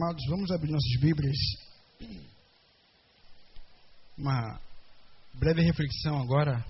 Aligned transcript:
Amados, 0.00 0.24
vamos 0.28 0.48
abrir 0.52 0.70
nossas 0.70 1.00
Bíblias. 1.00 1.36
Uma 4.16 4.60
breve 5.34 5.60
reflexão 5.62 6.22
agora. 6.22 6.64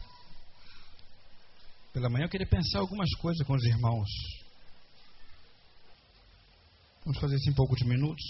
Pela 1.92 2.08
manhã 2.08 2.24
eu 2.24 2.30
queria 2.30 2.46
pensar 2.46 2.78
algumas 2.78 3.14
coisas 3.16 3.46
com 3.46 3.52
os 3.52 3.62
irmãos. 3.64 4.08
Vamos 7.04 7.20
fazer 7.20 7.36
isso 7.36 7.50
em 7.50 7.54
poucos 7.54 7.82
minutos. 7.82 8.24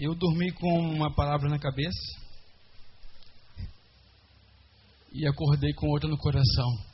Eu 0.00 0.14
dormi 0.14 0.52
com 0.52 0.80
uma 0.88 1.14
palavra 1.14 1.50
na 1.50 1.58
cabeça 1.58 2.18
e 5.12 5.28
acordei 5.28 5.74
com 5.74 5.86
outra 5.88 6.08
no 6.08 6.16
coração. 6.16 6.91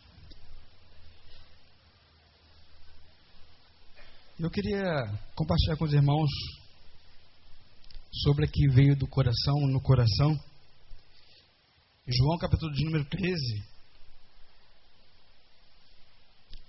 Eu 4.41 4.48
queria 4.48 4.84
compartilhar 5.34 5.77
com 5.77 5.84
os 5.84 5.92
irmãos 5.92 6.30
sobre 8.23 8.45
a 8.45 8.48
que 8.48 8.69
veio 8.69 8.97
do 8.97 9.05
coração 9.08 9.67
no 9.67 9.80
coração. 9.80 10.33
João 12.06 12.39
capítulo 12.39 12.72
de 12.72 12.84
número 12.84 13.05
13. 13.05 13.64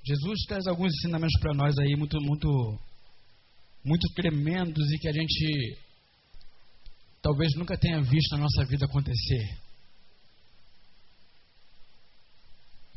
Jesus 0.03 0.45
traz 0.47 0.65
alguns 0.65 0.91
ensinamentos 0.95 1.39
para 1.39 1.53
nós 1.53 1.77
aí 1.77 1.95
muito 1.95 2.19
muito 2.19 2.79
muito 3.85 4.13
tremendos 4.15 4.91
e 4.91 4.97
que 4.97 5.07
a 5.07 5.13
gente 5.13 5.77
talvez 7.21 7.53
nunca 7.55 7.77
tenha 7.77 8.01
visto 8.01 8.31
na 8.31 8.45
nossa 8.45 8.65
vida 8.65 8.87
acontecer. 8.87 9.59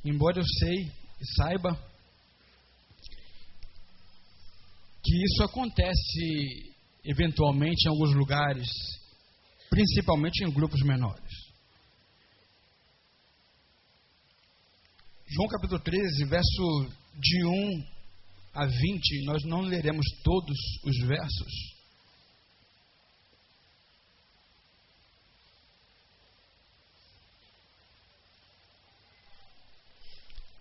Embora 0.03 0.41
eu 0.41 0.45
sei 0.45 0.91
e 1.21 1.35
saiba 1.37 1.92
que 5.03 5.25
isso 5.25 5.43
acontece 5.43 6.73
eventualmente 7.05 7.87
em 7.87 7.91
alguns 7.91 8.15
lugares, 8.15 8.69
principalmente 9.69 10.45
em 10.45 10.53
grupos 10.53 10.81
menores. 10.83 11.43
João 15.27 15.49
capítulo 15.49 15.81
13, 15.81 16.25
verso 16.27 16.93
de 17.15 17.45
1 17.45 17.87
a 18.55 18.67
20, 18.67 19.25
nós 19.25 19.43
não 19.45 19.63
leremos 19.63 20.07
todos 20.23 20.57
os 20.85 20.99
versos. 21.07 21.73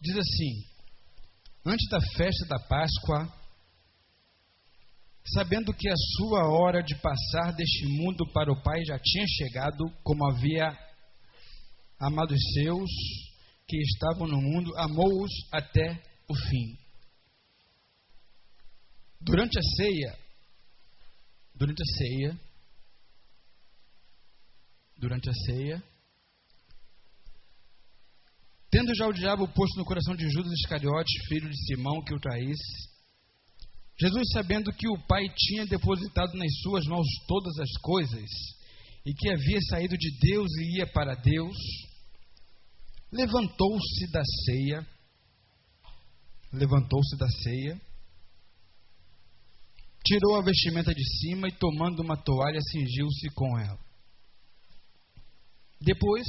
Diz 0.02 0.18
assim: 0.18 0.66
Antes 1.64 1.88
da 1.90 2.00
festa 2.18 2.46
da 2.48 2.60
Páscoa, 2.60 3.41
sabendo 5.26 5.74
que 5.74 5.90
a 5.90 5.96
sua 6.18 6.48
hora 6.50 6.82
de 6.82 6.96
passar 6.96 7.54
deste 7.54 7.88
mundo 7.88 8.26
para 8.34 8.52
o 8.52 8.62
Pai 8.62 8.80
já 8.86 9.00
tinha 9.00 9.26
chegado, 9.28 9.86
como 10.04 10.28
havia 10.30 10.78
amado 12.00 12.34
os 12.34 12.54
seus 12.54 12.90
que 13.68 13.78
estavam 13.78 14.28
no 14.28 14.42
mundo, 14.42 14.76
amou-os 14.78 15.32
até 15.52 16.02
o 16.28 16.36
fim. 16.36 16.78
Durante 19.22 19.58
a 19.60 19.62
ceia, 19.62 20.20
durante 21.54 21.82
a 21.82 21.98
ceia, 21.98 22.40
durante 24.98 25.30
a 25.30 25.34
ceia, 25.34 25.84
tendo 28.72 28.96
já 28.96 29.08
o 29.08 29.14
diabo 29.14 29.48
posto 29.48 29.78
no 29.78 29.86
coração 29.86 30.16
de 30.16 30.28
Judas 30.30 30.52
Iscariotes, 30.54 31.28
filho 31.28 31.50
de 31.50 31.66
Simão, 31.66 32.04
que 32.04 32.14
o 32.14 32.20
traísse, 32.20 32.91
Jesus, 34.02 34.30
sabendo 34.34 34.74
que 34.74 34.90
o 34.90 34.98
Pai 35.06 35.24
tinha 35.38 35.64
depositado 35.68 36.34
nas 36.34 36.52
suas 36.64 36.88
mãos 36.88 37.06
todas 37.28 37.56
as 37.60 37.72
coisas 37.84 38.28
e 39.06 39.14
que 39.14 39.30
havia 39.30 39.60
saído 39.70 39.96
de 39.96 40.10
Deus 40.20 40.50
e 40.58 40.78
ia 40.80 40.88
para 40.88 41.14
Deus, 41.14 41.56
levantou-se 43.12 44.12
da 44.12 44.24
ceia, 44.26 44.88
levantou-se 46.52 47.16
da 47.16 47.30
ceia, 47.30 47.80
tirou 50.04 50.36
a 50.36 50.44
vestimenta 50.44 50.96
de 50.96 51.20
cima 51.20 51.48
e, 51.48 51.52
tomando 51.52 52.02
uma 52.02 52.18
toalha, 52.18 52.60
cingiu-se 52.72 53.30
com 53.36 53.60
ela. 53.60 53.80
Depois, 55.80 56.26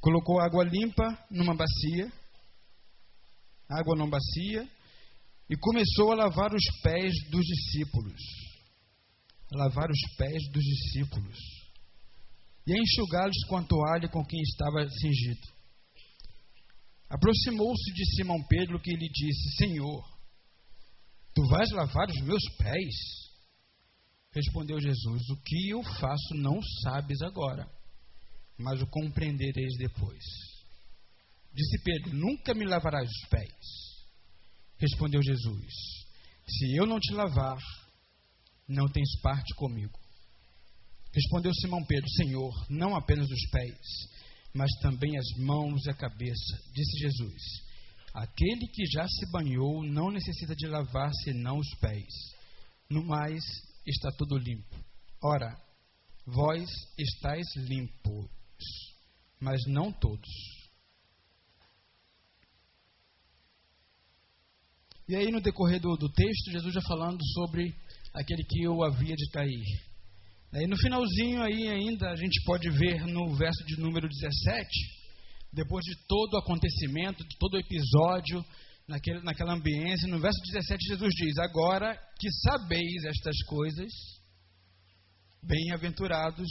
colocou 0.00 0.38
água 0.38 0.62
limpa 0.62 1.26
numa 1.28 1.56
bacia, 1.56 2.12
água 3.68 3.96
numa 3.96 4.10
bacia, 4.10 4.68
e 5.48 5.56
começou 5.56 6.12
a 6.12 6.16
lavar 6.16 6.54
os 6.54 6.80
pés 6.82 7.12
dos 7.30 7.44
discípulos. 7.44 8.20
A 9.52 9.58
lavar 9.58 9.90
os 9.90 10.16
pés 10.16 10.50
dos 10.50 10.62
discípulos. 10.62 11.38
E 12.66 12.72
a 12.72 12.76
enxugá-los 12.76 13.44
com 13.46 13.58
a 13.58 13.64
toalha 13.64 14.08
com 14.08 14.24
quem 14.24 14.40
estava 14.40 14.88
cingido. 14.88 15.54
Aproximou-se 17.10 17.92
de 17.92 18.16
Simão 18.16 18.42
Pedro 18.48 18.80
que 18.80 18.90
lhe 18.90 19.08
disse: 19.08 19.56
Senhor, 19.58 20.02
tu 21.34 21.46
vais 21.48 21.70
lavar 21.72 22.08
os 22.08 22.20
meus 22.22 22.42
pés? 22.56 22.94
Respondeu 24.32 24.80
Jesus: 24.80 25.28
O 25.28 25.36
que 25.42 25.68
eu 25.68 25.82
faço 26.00 26.34
não 26.34 26.60
sabes 26.82 27.20
agora, 27.20 27.70
mas 28.58 28.80
o 28.80 28.86
compreendereis 28.86 29.76
depois. 29.78 30.24
Disse 31.52 31.82
Pedro: 31.84 32.16
Nunca 32.16 32.54
me 32.54 32.64
lavarás 32.64 33.08
os 33.08 33.28
pés. 33.28 33.93
Respondeu 34.84 35.22
Jesus: 35.22 35.72
Se 36.46 36.76
eu 36.76 36.84
não 36.84 37.00
te 37.00 37.14
lavar, 37.14 37.58
não 38.68 38.86
tens 38.86 39.18
parte 39.22 39.54
comigo. 39.54 39.98
Respondeu 41.10 41.54
Simão 41.54 41.82
Pedro: 41.86 42.06
Senhor, 42.10 42.52
não 42.68 42.94
apenas 42.94 43.26
os 43.30 43.50
pés, 43.50 43.78
mas 44.52 44.70
também 44.82 45.16
as 45.16 45.38
mãos 45.38 45.86
e 45.86 45.90
a 45.90 45.94
cabeça. 45.94 46.62
Disse 46.74 46.98
Jesus: 46.98 47.42
Aquele 48.12 48.66
que 48.68 48.84
já 48.92 49.08
se 49.08 49.30
banhou 49.32 49.82
não 49.82 50.10
necessita 50.10 50.54
de 50.54 50.66
lavar 50.66 51.10
senão 51.24 51.56
os 51.56 51.74
pés. 51.80 52.12
No 52.90 53.02
mais, 53.06 53.42
está 53.86 54.10
tudo 54.18 54.36
limpo. 54.36 54.76
Ora, 55.22 55.56
vós 56.26 56.68
estáis 56.98 57.46
limpos, 57.56 58.28
mas 59.40 59.62
não 59.66 59.90
todos. 59.90 60.28
E 65.06 65.14
aí, 65.14 65.30
no 65.30 65.40
decorrer 65.40 65.80
do, 65.80 65.96
do 65.96 66.08
texto, 66.10 66.50
Jesus 66.50 66.72
já 66.72 66.80
falando 66.82 67.18
sobre 67.34 67.74
aquele 68.14 68.42
que 68.44 68.62
eu 68.62 68.82
havia 68.82 69.14
de 69.14 69.30
cair. 69.30 69.64
Aí, 70.52 70.66
no 70.66 70.78
finalzinho, 70.78 71.42
aí 71.42 71.68
ainda, 71.68 72.10
a 72.10 72.16
gente 72.16 72.42
pode 72.44 72.70
ver 72.70 73.06
no 73.06 73.34
verso 73.34 73.64
de 73.66 73.78
número 73.78 74.08
17, 74.08 74.68
depois 75.52 75.84
de 75.84 75.94
todo 76.06 76.34
o 76.34 76.38
acontecimento, 76.38 77.22
de 77.22 77.36
todo 77.38 77.54
o 77.54 77.60
episódio, 77.60 78.44
naquele, 78.88 79.20
naquela 79.22 79.52
ambiência, 79.52 80.08
no 80.08 80.20
verso 80.20 80.38
17, 80.52 80.86
Jesus 80.88 81.14
diz: 81.14 81.38
Agora 81.38 81.94
que 82.18 82.30
sabeis 82.30 83.04
estas 83.04 83.36
coisas, 83.46 83.92
bem-aventurados 85.42 86.48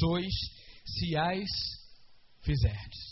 sois 0.00 0.32
se 0.84 1.16
as 1.16 1.48
fizerdes. 2.42 3.11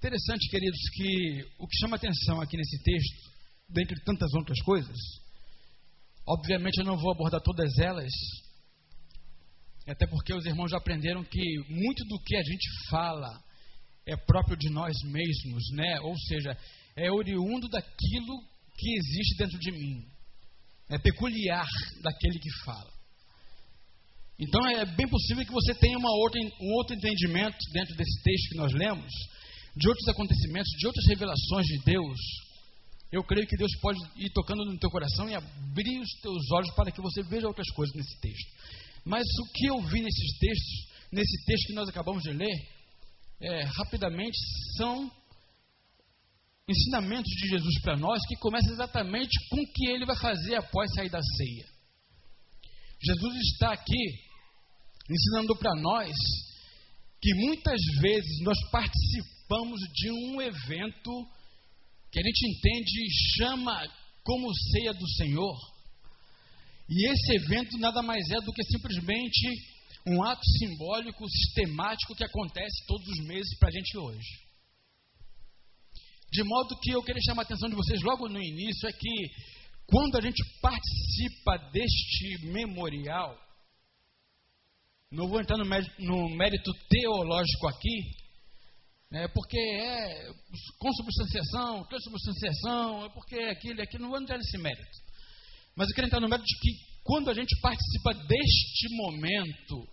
Interessante, 0.00 0.48
queridos, 0.48 0.80
que 0.94 1.44
o 1.58 1.68
que 1.68 1.76
chama 1.78 1.96
atenção 1.96 2.40
aqui 2.40 2.56
nesse 2.56 2.82
texto, 2.82 3.30
dentre 3.68 4.02
tantas 4.02 4.32
outras 4.32 4.58
coisas, 4.62 4.96
obviamente 6.26 6.78
eu 6.78 6.86
não 6.86 6.96
vou 6.96 7.12
abordar 7.12 7.42
todas 7.42 7.76
elas, 7.78 8.10
até 9.86 10.06
porque 10.06 10.32
os 10.32 10.46
irmãos 10.46 10.70
já 10.70 10.78
aprenderam 10.78 11.22
que 11.22 11.42
muito 11.68 12.02
do 12.06 12.18
que 12.22 12.34
a 12.34 12.42
gente 12.42 12.66
fala 12.88 13.44
é 14.06 14.16
próprio 14.16 14.56
de 14.56 14.70
nós 14.70 14.96
mesmos, 15.04 15.70
né? 15.74 16.00
Ou 16.00 16.16
seja, 16.18 16.56
é 16.96 17.12
oriundo 17.12 17.68
daquilo 17.68 18.40
que 18.78 18.96
existe 18.96 19.36
dentro 19.36 19.58
de 19.58 19.70
mim, 19.70 20.02
é 20.88 20.98
peculiar 20.98 21.68
daquele 22.00 22.38
que 22.38 22.50
fala. 22.64 22.90
Então 24.38 24.66
é 24.66 24.86
bem 24.96 25.06
possível 25.06 25.44
que 25.44 25.52
você 25.52 25.74
tenha 25.74 25.98
uma 25.98 26.10
outra, 26.10 26.40
um 26.40 26.72
outro 26.78 26.96
entendimento 26.96 27.58
dentro 27.74 27.94
desse 27.94 28.22
texto 28.22 28.48
que 28.48 28.56
nós 28.56 28.72
lemos, 28.72 29.12
de 29.80 29.88
outros 29.88 30.08
acontecimentos, 30.08 30.70
de 30.78 30.86
outras 30.86 31.06
revelações 31.08 31.66
de 31.66 31.78
Deus, 31.78 32.18
eu 33.10 33.24
creio 33.24 33.46
que 33.46 33.56
Deus 33.56 33.74
pode 33.80 33.98
ir 34.16 34.30
tocando 34.34 34.62
no 34.66 34.78
teu 34.78 34.90
coração 34.90 35.26
e 35.26 35.34
abrir 35.34 35.98
os 36.00 36.10
teus 36.20 36.50
olhos 36.52 36.70
para 36.74 36.92
que 36.92 37.00
você 37.00 37.22
veja 37.22 37.48
outras 37.48 37.68
coisas 37.70 37.96
nesse 37.96 38.20
texto. 38.20 38.52
Mas 39.06 39.24
o 39.24 39.52
que 39.54 39.66
eu 39.66 39.80
vi 39.80 40.02
nesses 40.02 40.38
textos, 40.38 41.08
nesse 41.10 41.44
texto 41.46 41.66
que 41.68 41.72
nós 41.72 41.88
acabamos 41.88 42.22
de 42.22 42.30
ler, 42.30 42.68
é, 43.40 43.64
rapidamente 43.78 44.36
são 44.76 45.10
ensinamentos 46.68 47.30
de 47.32 47.48
Jesus 47.48 47.80
para 47.80 47.96
nós 47.96 48.20
que 48.28 48.36
começam 48.36 48.74
exatamente 48.74 49.32
com 49.48 49.62
o 49.62 49.72
que 49.72 49.88
ele 49.88 50.04
vai 50.04 50.16
fazer 50.16 50.56
após 50.56 50.92
sair 50.94 51.08
da 51.08 51.22
ceia. 51.22 51.66
Jesus 53.02 53.34
está 53.54 53.72
aqui 53.72 54.04
ensinando 55.10 55.56
para 55.56 55.74
nós 55.80 56.12
que 57.20 57.34
muitas 57.34 57.80
vezes 58.02 58.40
nós 58.42 58.58
participamos 58.70 59.39
participamos 59.50 59.80
de 59.92 60.10
um 60.10 60.40
evento 60.40 61.28
que 62.12 62.20
a 62.20 62.22
gente 62.22 62.48
entende 62.48 63.08
chama 63.36 63.84
como 64.22 64.54
ceia 64.54 64.92
do 64.92 65.08
Senhor. 65.08 65.56
E 66.88 67.10
esse 67.10 67.34
evento 67.36 67.76
nada 67.78 68.02
mais 68.02 68.28
é 68.30 68.40
do 68.40 68.52
que 68.52 68.62
simplesmente 68.64 69.48
um 70.06 70.22
ato 70.24 70.42
simbólico, 70.58 71.28
sistemático 71.28 72.14
que 72.14 72.24
acontece 72.24 72.86
todos 72.86 73.06
os 73.06 73.26
meses 73.26 73.58
para 73.58 73.68
a 73.68 73.72
gente 73.72 73.98
hoje. 73.98 74.50
De 76.32 76.44
modo 76.44 76.78
que 76.80 76.92
eu 76.92 77.02
queria 77.02 77.22
chamar 77.22 77.42
a 77.42 77.44
atenção 77.44 77.68
de 77.68 77.74
vocês 77.74 78.00
logo 78.02 78.28
no 78.28 78.40
início 78.40 78.88
é 78.88 78.92
que 78.92 79.30
quando 79.86 80.16
a 80.16 80.20
gente 80.20 80.42
participa 80.60 81.58
deste 81.72 82.46
memorial, 82.46 83.36
não 85.10 85.28
vou 85.28 85.40
entrar 85.40 85.58
no 85.58 85.64
mérito, 85.64 85.92
no 85.98 86.28
mérito 86.36 86.72
teológico 86.88 87.66
aqui, 87.66 88.19
né, 89.10 89.26
porque 89.28 89.58
é 89.58 90.32
consubstanciação, 90.78 91.84
transubstanciação, 91.84 93.06
é 93.06 93.08
porque 93.10 93.36
é 93.36 93.50
aquilo, 93.50 93.80
é 93.80 93.84
aquilo, 93.84 94.04
não 94.04 94.10
vou 94.10 94.20
entrar 94.20 94.38
nesse 94.38 94.56
mérito. 94.56 94.98
Mas 95.76 95.88
eu 95.88 95.94
quero 95.94 96.06
entrar 96.06 96.20
no 96.20 96.28
mérito 96.28 96.46
de 96.46 96.58
que 96.60 96.90
quando 97.02 97.28
a 97.30 97.34
gente 97.34 97.58
participa 97.60 98.14
deste 98.14 98.88
momento, 98.96 99.88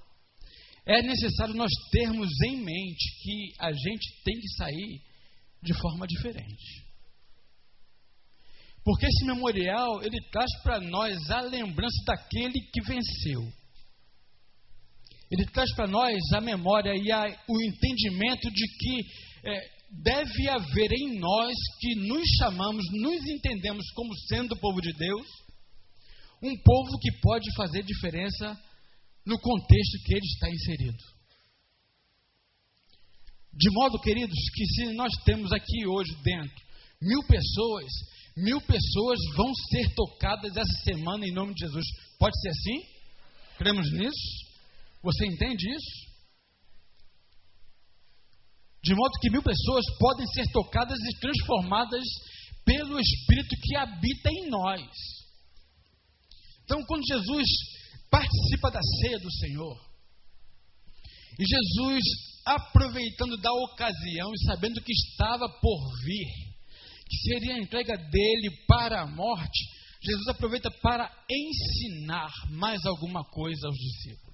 é 0.85 1.01
necessário 1.01 1.53
nós 1.55 1.71
termos 1.91 2.29
em 2.45 2.57
mente 2.57 3.23
que 3.23 3.53
a 3.59 3.71
gente 3.71 4.23
tem 4.23 4.39
que 4.39 4.49
sair 4.55 5.01
de 5.63 5.73
forma 5.73 6.05
diferente. 6.05 6.85
Porque 8.83 9.05
esse 9.05 9.25
memorial, 9.25 10.01
ele 10.01 10.21
traz 10.31 10.49
para 10.63 10.79
nós 10.79 11.29
a 11.29 11.41
lembrança 11.41 11.97
daquele 12.05 12.61
que 12.71 12.81
venceu. 12.83 13.51
Ele 15.29 15.45
traz 15.45 15.73
para 15.75 15.87
nós 15.87 16.17
a 16.33 16.41
memória 16.41 16.93
e 16.95 17.11
a, 17.11 17.25
o 17.47 17.61
entendimento 17.61 18.49
de 18.49 18.67
que 18.77 19.49
é, 19.49 19.77
deve 19.91 20.49
haver 20.49 20.91
em 20.91 21.19
nós, 21.19 21.53
que 21.79 21.95
nos 21.95 22.23
chamamos, 22.37 22.83
nos 22.91 23.25
entendemos 23.27 23.85
como 23.93 24.15
sendo 24.27 24.53
o 24.53 24.59
povo 24.59 24.81
de 24.81 24.93
Deus, 24.93 25.27
um 26.41 26.55
povo 26.57 26.99
que 26.99 27.11
pode 27.21 27.53
fazer 27.55 27.83
diferença 27.83 28.57
no 29.25 29.39
contexto 29.39 30.03
que 30.05 30.13
ele 30.13 30.25
está 30.25 30.49
inserido. 30.49 31.17
De 33.53 33.69
modo, 33.71 33.99
queridos, 33.99 34.37
que 34.53 34.65
se 34.65 34.93
nós 34.93 35.11
temos 35.25 35.51
aqui 35.51 35.85
hoje 35.87 36.15
dentro 36.23 36.67
mil 37.01 37.23
pessoas, 37.23 37.91
mil 38.35 38.61
pessoas 38.61 39.19
vão 39.35 39.53
ser 39.69 39.93
tocadas 39.95 40.55
essa 40.55 40.83
semana 40.83 41.25
em 41.25 41.33
nome 41.33 41.53
de 41.53 41.65
Jesus. 41.65 41.85
Pode 42.19 42.39
ser 42.39 42.49
assim? 42.49 42.81
Cremos 43.57 43.91
nisso? 43.91 44.46
Você 45.07 45.25
entende 45.25 45.65
isso? 45.73 46.07
De 48.83 48.93
modo 48.93 49.19
que 49.21 49.29
mil 49.29 49.41
pessoas 49.41 49.85
podem 49.97 50.27
ser 50.27 50.51
tocadas 50.51 50.99
e 50.99 51.19
transformadas 51.19 52.03
pelo 52.65 52.99
Espírito 52.99 53.55
que 53.63 53.75
habita 53.77 54.29
em 54.29 54.49
nós. 54.49 54.81
Então, 56.65 56.83
quando 56.85 57.07
Jesus 57.07 57.47
participa 58.11 58.69
da 58.69 58.81
ceia 58.81 59.17
do 59.19 59.31
Senhor, 59.31 59.77
e 61.39 61.45
Jesus, 61.45 62.03
aproveitando 62.45 63.37
da 63.37 63.53
ocasião 63.53 64.33
e 64.33 64.43
sabendo 64.45 64.81
que 64.81 64.91
estava 64.91 65.47
por 65.61 65.99
vir, 66.03 66.27
que 67.07 67.17
seria 67.29 67.55
a 67.55 67.59
entrega 67.59 67.95
dele 67.95 68.65
para 68.67 69.03
a 69.03 69.07
morte, 69.07 69.69
Jesus 70.03 70.27
aproveita 70.27 70.69
para 70.81 71.09
ensinar 71.29 72.29
mais 72.51 72.85
alguma 72.85 73.23
coisa 73.23 73.67
aos 73.67 73.77
discípulos. 73.77 74.26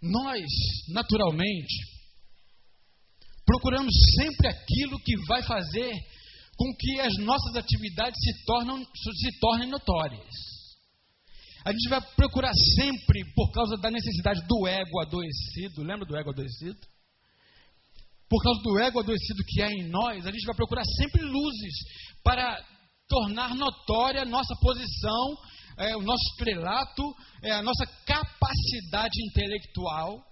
Nós, 0.00 0.46
naturalmente, 0.88 1.74
procuramos 3.44 3.92
sempre 4.16 4.48
aquilo 4.48 4.98
que 5.00 5.16
vai 5.26 5.42
fazer 5.42 5.92
com 6.56 6.74
que 6.76 7.00
as 7.00 7.16
nossas 7.18 7.56
atividades 7.56 8.18
se, 8.20 8.44
tornam, 8.44 8.84
se 8.84 9.38
tornem 9.40 9.68
notórias. 9.68 10.34
A 11.64 11.72
gente 11.72 11.88
vai 11.88 12.00
procurar 12.14 12.52
sempre, 12.76 13.24
por 13.34 13.50
causa 13.52 13.76
da 13.76 13.90
necessidade 13.90 14.40
do 14.46 14.66
ego 14.66 15.00
adoecido, 15.00 15.82
lembra 15.82 16.06
do 16.06 16.16
ego 16.16 16.30
adoecido? 16.30 16.78
Por 18.28 18.42
causa 18.42 18.60
do 18.62 18.78
ego 18.78 19.00
adoecido 19.00 19.44
que 19.46 19.62
há 19.62 19.70
em 19.70 19.88
nós, 19.88 20.26
a 20.26 20.30
gente 20.30 20.46
vai 20.46 20.54
procurar 20.54 20.84
sempre 20.84 21.22
luzes 21.22 21.74
para 22.22 22.62
tornar 23.08 23.54
notória 23.54 24.22
a 24.22 24.26
nossa 24.26 24.54
posição 24.60 25.36
é, 25.78 25.96
o 25.96 26.02
nosso 26.02 26.22
estrelato, 26.32 27.02
é, 27.42 27.52
a 27.52 27.62
nossa 27.62 27.86
capacidade 28.04 29.16
intelectual. 29.26 30.24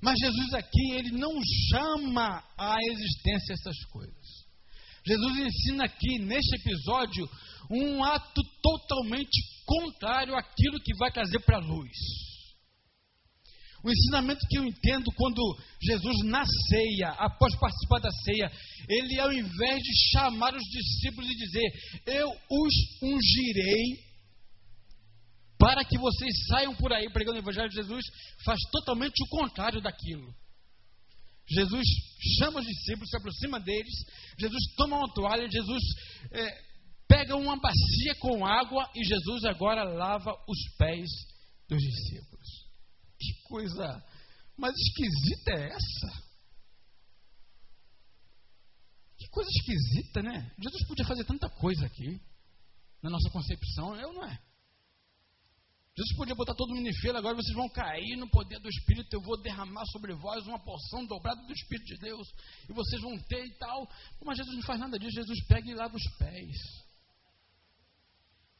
Mas 0.00 0.18
Jesus 0.18 0.54
aqui, 0.54 0.92
ele 0.94 1.12
não 1.12 1.32
chama 1.70 2.42
à 2.58 2.76
existência 2.90 3.52
essas 3.52 3.84
coisas. 3.90 4.42
Jesus 5.06 5.38
ensina 5.38 5.84
aqui, 5.84 6.18
neste 6.18 6.56
episódio, 6.56 7.28
um 7.70 8.02
ato 8.02 8.42
totalmente 8.62 9.40
contrário 9.64 10.34
àquilo 10.34 10.80
que 10.80 10.96
vai 10.96 11.12
trazer 11.12 11.40
para 11.40 11.58
a 11.58 11.60
luz. 11.66 11.96
O 13.84 13.90
ensinamento 13.90 14.46
que 14.48 14.58
eu 14.58 14.64
entendo 14.64 15.10
quando 15.16 15.58
Jesus 15.82 16.24
na 16.24 16.44
ceia, 16.68 17.10
após 17.18 17.54
participar 17.56 17.98
da 17.98 18.10
ceia, 18.10 18.50
ele 18.88 19.18
ao 19.18 19.32
invés 19.32 19.82
de 19.82 20.10
chamar 20.12 20.54
os 20.54 20.62
discípulos 20.62 21.28
e 21.28 21.34
dizer, 21.34 21.72
eu 22.06 22.28
os 22.28 22.74
ungirei 23.02 24.11
para 25.62 25.84
que 25.84 25.96
vocês 25.96 26.46
saiam 26.48 26.74
por 26.74 26.92
aí 26.92 27.08
pregando 27.12 27.36
o 27.36 27.40
Evangelho 27.40 27.68
de 27.68 27.76
Jesus, 27.76 28.04
faz 28.44 28.58
totalmente 28.72 29.22
o 29.22 29.28
contrário 29.28 29.80
daquilo. 29.80 30.34
Jesus 31.48 31.86
chama 32.36 32.58
os 32.58 32.66
discípulos, 32.66 33.08
se 33.08 33.16
aproxima 33.16 33.60
deles, 33.60 33.94
Jesus 34.40 34.74
toma 34.76 34.96
uma 34.96 35.14
toalha, 35.14 35.48
Jesus 35.48 35.82
é, 36.32 36.62
pega 37.06 37.36
uma 37.36 37.56
bacia 37.60 38.14
com 38.16 38.44
água 38.44 38.90
e 38.92 39.04
Jesus 39.04 39.44
agora 39.44 39.84
lava 39.84 40.32
os 40.48 40.76
pés 40.76 41.08
dos 41.68 41.80
discípulos. 41.80 42.48
Que 43.16 43.42
coisa 43.44 44.04
mais 44.58 44.74
esquisita 44.76 45.52
é 45.52 45.68
essa? 45.68 46.22
Que 49.16 49.28
coisa 49.28 49.48
esquisita, 49.48 50.22
né? 50.22 50.52
Jesus 50.60 50.88
podia 50.88 51.04
fazer 51.04 51.22
tanta 51.22 51.48
coisa 51.48 51.86
aqui, 51.86 52.20
na 53.00 53.10
nossa 53.10 53.30
concepção, 53.30 53.94
eu 53.94 54.12
não 54.12 54.24
é? 54.24 54.51
Jesus 55.94 56.16
podia 56.16 56.34
botar 56.34 56.54
todo 56.54 56.74
mundo 56.74 56.88
em 56.88 57.00
feira, 57.00 57.18
agora 57.18 57.36
vocês 57.36 57.54
vão 57.54 57.68
cair 57.68 58.16
no 58.16 58.26
poder 58.28 58.58
do 58.60 58.68
Espírito, 58.68 59.12
eu 59.12 59.20
vou 59.20 59.40
derramar 59.42 59.84
sobre 59.86 60.14
vós 60.14 60.46
uma 60.46 60.58
porção 60.58 61.04
dobrada 61.04 61.42
do 61.42 61.52
Espírito 61.52 61.86
de 61.86 61.98
Deus, 61.98 62.26
e 62.68 62.72
vocês 62.72 63.02
vão 63.02 63.18
ter 63.24 63.44
e 63.44 63.54
tal. 63.58 63.86
Mas 64.24 64.38
Jesus 64.38 64.56
não 64.56 64.62
faz 64.62 64.80
nada 64.80 64.98
disso, 64.98 65.12
Jesus 65.12 65.46
pega 65.46 65.70
e 65.70 65.74
lava 65.74 65.94
os 65.94 66.16
pés. 66.16 66.56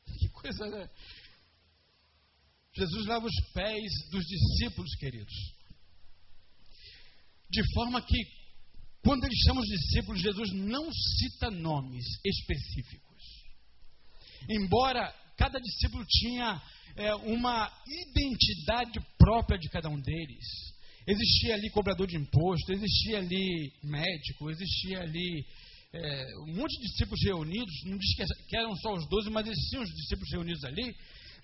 Que 0.19 0.29
coisa, 0.29 0.67
né? 0.67 0.91
Jesus 2.75 3.07
lava 3.07 3.27
os 3.27 3.41
pés 3.53 4.11
dos 4.11 4.25
discípulos, 4.25 4.95
queridos. 4.97 5.35
De 7.51 7.63
forma 7.75 8.01
que, 8.03 8.17
quando 9.03 9.25
ele 9.25 9.37
chama 9.47 9.61
os 9.61 9.67
discípulos, 9.67 10.21
Jesus 10.21 10.53
não 10.53 10.91
cita 10.93 11.51
nomes 11.51 12.05
específicos. 12.25 13.23
Embora 14.49 15.13
cada 15.37 15.59
discípulo 15.59 16.05
tinha 16.09 16.63
é, 16.97 17.15
uma 17.15 17.71
identidade 17.87 19.01
própria 19.19 19.59
de 19.59 19.69
cada 19.69 19.89
um 19.89 20.01
deles. 20.01 20.45
Existia 21.07 21.55
ali 21.55 21.71
cobrador 21.71 22.07
de 22.07 22.17
imposto, 22.17 22.73
existia 22.73 23.19
ali 23.19 23.73
médico, 23.83 24.51
existia 24.51 25.01
ali 25.01 25.45
é, 25.93 26.27
um 26.49 26.55
monte 26.55 26.79
de 26.79 26.89
discípulos 26.89 27.21
reunidos, 27.25 27.75
não 27.85 27.99
diz 27.99 28.15
que 28.49 28.57
eram 28.57 28.75
só 28.77 28.95
os 28.95 29.09
doze, 29.09 29.31
mas 29.31 29.47
existiam 29.47 29.83
os 29.83 29.91
discípulos 29.91 30.31
reunidos 30.33 30.65
ali. 30.65 30.95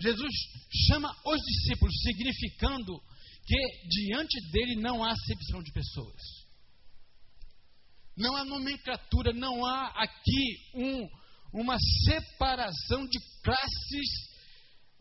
Jesus 0.01 0.33
chama 0.89 1.11
os 1.27 1.41
discípulos, 1.41 1.95
significando 2.03 3.03
que 3.47 3.89
diante 3.89 4.41
dele 4.53 4.77
não 4.77 5.03
há 5.03 5.11
acepção 5.11 5.63
de 5.63 5.73
pessoas. 5.73 6.23
Não 8.17 8.37
há 8.37 8.45
nomenclatura, 8.45 9.33
não 9.33 9.65
há 9.65 9.89
aqui 10.03 10.57
um, 10.75 11.09
uma 11.61 11.77
separação 12.05 13.07
de 13.07 13.19
classes 13.43 14.28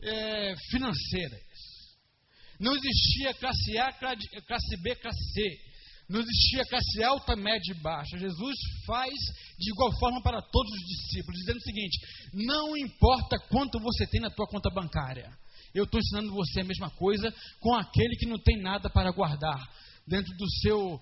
é, 0.00 0.54
financeiras. 0.70 1.40
Não 2.58 2.74
existia 2.74 3.34
classe 3.34 3.78
A, 3.78 3.92
classe 3.92 4.76
B, 4.82 4.94
classe 4.96 5.32
C. 5.32 5.68
Não 6.08 6.20
existia 6.20 6.64
classe 6.64 7.04
alta, 7.04 7.36
média 7.36 7.72
e 7.72 7.82
baixa. 7.82 8.18
Jesus 8.18 8.56
faz 8.86 9.12
de 9.58 9.70
igual 9.70 9.92
forma 9.98 10.22
para 10.22 10.40
todos 10.40 10.72
os 10.72 10.86
discípulos, 10.86 11.38
dizendo 11.40 11.58
o 11.58 11.62
seguinte: 11.62 11.98
não 12.32 12.76
importa 12.76 13.38
quanto 13.50 13.78
você 13.78 14.06
tem 14.06 14.20
na 14.20 14.30
tua 14.30 14.46
conta 14.46 14.70
bancária. 14.70 15.30
Eu 15.74 15.84
estou 15.84 16.00
ensinando 16.00 16.32
você 16.32 16.62
a 16.62 16.64
mesma 16.64 16.90
coisa 16.90 17.32
com 17.60 17.74
aquele 17.74 18.16
que 18.16 18.26
não 18.26 18.38
tem 18.38 18.60
nada 18.60 18.88
para 18.88 19.12
guardar 19.12 19.70
dentro 20.06 20.34
do 20.36 20.50
seu, 20.62 21.00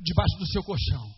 debaixo 0.00 0.38
do 0.38 0.46
seu 0.46 0.64
colchão. 0.64 1.14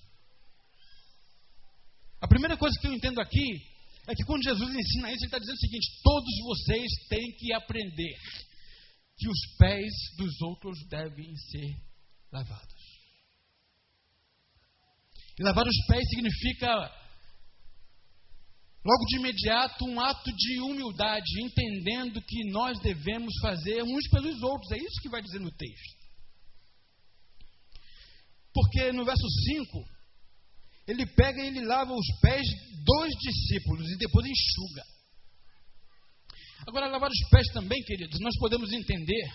A 2.20 2.26
primeira 2.26 2.56
coisa 2.56 2.78
que 2.80 2.86
eu 2.88 2.92
entendo 2.92 3.20
aqui 3.20 3.62
é 4.10 4.14
que 4.14 4.24
quando 4.24 4.42
Jesus 4.42 4.68
ensina 4.68 5.12
isso, 5.12 5.20
ele 5.20 5.26
está 5.26 5.38
dizendo 5.38 5.56
o 5.56 5.60
seguinte: 5.60 6.00
todos 6.02 6.38
vocês 6.44 6.90
têm 7.08 7.32
que 7.38 7.52
aprender 7.52 8.16
que 9.16 9.28
os 9.28 9.56
pés 9.58 9.92
dos 10.16 10.40
outros 10.40 10.78
devem 10.88 11.34
ser 11.36 11.76
lavados. 12.32 12.80
E 15.38 15.42
lavar 15.42 15.66
os 15.66 15.86
pés 15.86 16.08
significa, 16.08 16.68
logo 18.84 19.04
de 19.06 19.16
imediato, 19.16 19.84
um 19.84 20.00
ato 20.00 20.30
de 20.32 20.60
humildade, 20.60 21.42
entendendo 21.42 22.20
que 22.20 22.50
nós 22.50 22.78
devemos 22.80 23.32
fazer 23.40 23.82
uns 23.82 24.08
pelos 24.10 24.42
outros. 24.42 24.72
É 24.72 24.76
isso 24.76 25.00
que 25.02 25.08
vai 25.08 25.22
dizer 25.22 25.38
no 25.38 25.50
texto. 25.50 26.00
Porque 28.52 28.92
no 28.92 29.04
verso 29.04 29.26
5, 29.54 29.84
ele 30.88 31.06
pega 31.06 31.42
e 31.42 31.46
ele 31.46 31.64
lava 31.64 31.92
os 31.92 32.20
pés 32.20 32.46
dos 32.90 33.14
discípulos 33.20 33.88
e 33.88 33.97
depois 33.99 34.26
enxuga. 34.26 34.82
Agora, 36.66 36.88
lavar 36.88 37.11
os 37.11 37.28
pés 37.30 37.47
também, 37.52 37.82
queridos, 37.85 38.18
nós 38.20 38.37
podemos 38.38 38.73
entender 38.73 39.32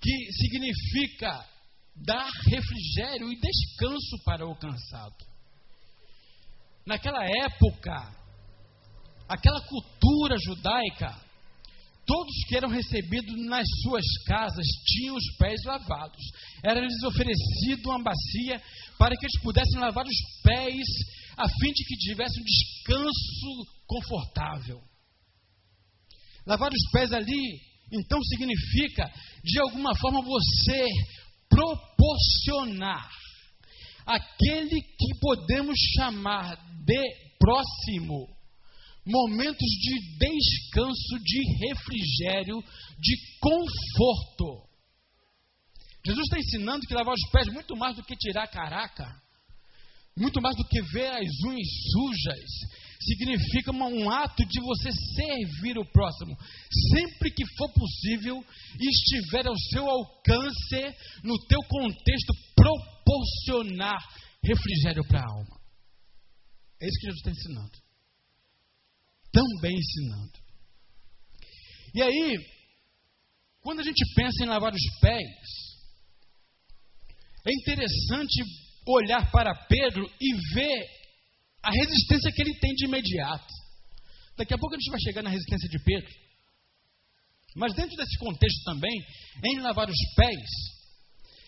que 0.00 0.32
significa 0.32 1.48
dar 1.96 2.28
refrigério 2.46 3.32
e 3.32 3.40
descanso 3.40 4.22
para 4.24 4.46
o 4.46 4.56
cansado. 4.56 5.16
Naquela 6.86 7.24
época, 7.24 8.14
aquela 9.28 9.60
cultura 9.62 10.36
judaica, 10.44 11.18
todos 12.06 12.44
que 12.46 12.56
eram 12.56 12.68
recebidos 12.68 13.34
nas 13.46 13.66
suas 13.82 14.04
casas 14.26 14.66
tinham 14.86 15.16
os 15.16 15.36
pés 15.38 15.62
lavados. 15.64 16.22
Era-lhes 16.62 17.02
oferecido 17.02 17.88
uma 17.88 18.02
bacia 18.02 18.60
para 18.98 19.16
que 19.16 19.24
eles 19.24 19.40
pudessem 19.42 19.80
lavar 19.80 20.04
os 20.04 20.42
pés, 20.42 20.86
a 21.36 21.48
fim 21.48 21.72
de 21.72 21.84
que 21.84 21.96
tivessem 21.96 22.42
um 22.42 22.44
descanso 22.44 23.82
confortável. 23.86 24.82
Lavar 26.46 26.70
os 26.72 26.90
pés 26.90 27.12
ali, 27.12 27.60
então, 27.92 28.22
significa, 28.22 29.10
de 29.42 29.60
alguma 29.60 29.94
forma, 29.96 30.22
você 30.22 30.86
proporcionar 31.48 33.10
aquele 34.06 34.80
que 34.80 35.18
podemos 35.20 35.76
chamar 35.96 36.56
de 36.84 37.02
próximo 37.38 38.34
momentos 39.06 39.68
de 39.68 40.16
descanso, 40.18 41.18
de 41.22 41.68
refrigério, 41.68 42.62
de 42.98 43.38
conforto. 43.38 44.66
Jesus 46.06 46.24
está 46.24 46.38
ensinando 46.38 46.86
que 46.86 46.94
lavar 46.94 47.14
os 47.14 47.30
pés 47.30 47.52
muito 47.52 47.76
mais 47.76 47.96
do 47.96 48.04
que 48.04 48.16
tirar 48.16 48.44
a 48.44 48.48
caraca, 48.48 49.22
muito 50.16 50.40
mais 50.40 50.56
do 50.56 50.64
que 50.64 50.80
ver 50.92 51.08
as 51.08 51.44
unhas 51.46 51.68
sujas, 51.92 52.50
significa 53.00 53.72
um 53.72 54.10
ato 54.10 54.44
de 54.46 54.60
você 54.60 54.90
servir 55.14 55.76
o 55.76 55.84
próximo, 55.90 56.36
sempre 56.92 57.30
que 57.30 57.44
for 57.56 57.72
possível 57.72 58.44
estiver 58.80 59.46
ao 59.46 59.56
seu 59.70 59.88
alcance, 59.88 60.96
no 61.22 61.36
teu 61.46 61.60
contexto, 61.68 62.32
proporcionar 62.54 63.98
refrigério 64.42 65.04
para 65.06 65.20
a 65.20 65.30
alma. 65.30 65.60
É 66.80 66.86
isso 66.86 67.00
que 67.00 67.06
Jesus 67.06 67.18
está 67.18 67.30
ensinando. 67.30 67.84
Tão 69.32 69.44
bem 69.60 69.74
ensinando. 69.74 70.32
E 71.94 72.02
aí, 72.02 72.36
quando 73.60 73.80
a 73.80 73.82
gente 73.82 74.02
pensa 74.14 74.44
em 74.44 74.48
lavar 74.48 74.72
os 74.72 75.00
pés, 75.00 75.74
é 77.46 77.52
interessante 77.52 78.42
olhar 78.86 79.30
para 79.30 79.54
Pedro 79.66 80.10
e 80.20 80.54
ver 80.54 80.86
a 81.62 81.70
resistência 81.70 82.32
que 82.32 82.42
ele 82.42 82.58
tem 82.58 82.74
de 82.74 82.86
imediato. 82.86 83.52
Daqui 84.36 84.52
a 84.52 84.58
pouco 84.58 84.74
a 84.74 84.78
gente 84.78 84.90
vai 84.90 85.00
chegar 85.00 85.22
na 85.22 85.30
resistência 85.30 85.68
de 85.68 85.78
Pedro. 85.82 86.12
Mas 87.56 87.72
dentro 87.74 87.96
desse 87.96 88.18
contexto 88.18 88.64
também, 88.64 88.92
em 89.44 89.60
lavar 89.60 89.88
os 89.88 90.14
pés, 90.16 90.50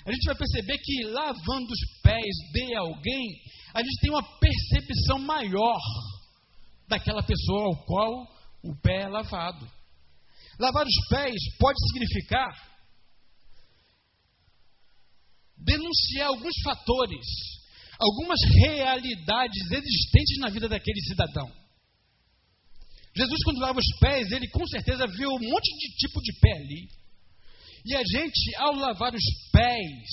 a 0.07 0.13
gente 0.13 0.25
vai 0.25 0.37
perceber 0.37 0.79
que 0.79 1.05
lavando 1.05 1.73
os 1.73 2.01
pés 2.01 2.35
de 2.53 2.75
alguém, 2.77 3.43
a 3.75 3.81
gente 3.81 4.01
tem 4.01 4.11
uma 4.11 4.23
percepção 4.39 5.19
maior 5.19 5.81
daquela 6.89 7.23
pessoa 7.23 7.65
ao 7.65 7.85
qual 7.85 8.27
o 8.63 8.77
pé 8.81 9.03
é 9.03 9.09
lavado. 9.09 9.69
Lavar 10.59 10.87
os 10.87 11.09
pés 11.09 11.35
pode 11.59 11.77
significar 11.89 12.76
denunciar 15.67 16.29
alguns 16.29 16.55
fatores 16.63 17.27
algumas 17.99 18.39
realidades 18.63 19.63
existentes 19.71 20.39
na 20.39 20.51
vida 20.51 20.69
daquele 20.69 21.01
cidadão. 21.01 21.51
Jesus, 23.17 23.43
quando 23.45 23.61
lava 23.61 23.79
os 23.79 23.99
pés, 23.99 24.31
ele 24.31 24.49
com 24.49 24.67
certeza 24.67 25.07
viu 25.07 25.31
um 25.31 25.51
monte 25.51 25.73
de 25.79 25.97
tipo 25.97 26.21
de 26.21 26.33
pé 26.39 26.53
ali. 26.53 26.89
E 27.87 27.97
a 27.97 28.03
gente, 28.05 28.55
ao 28.57 28.75
lavar 28.75 29.15
os 29.15 29.25
pés, 29.51 30.09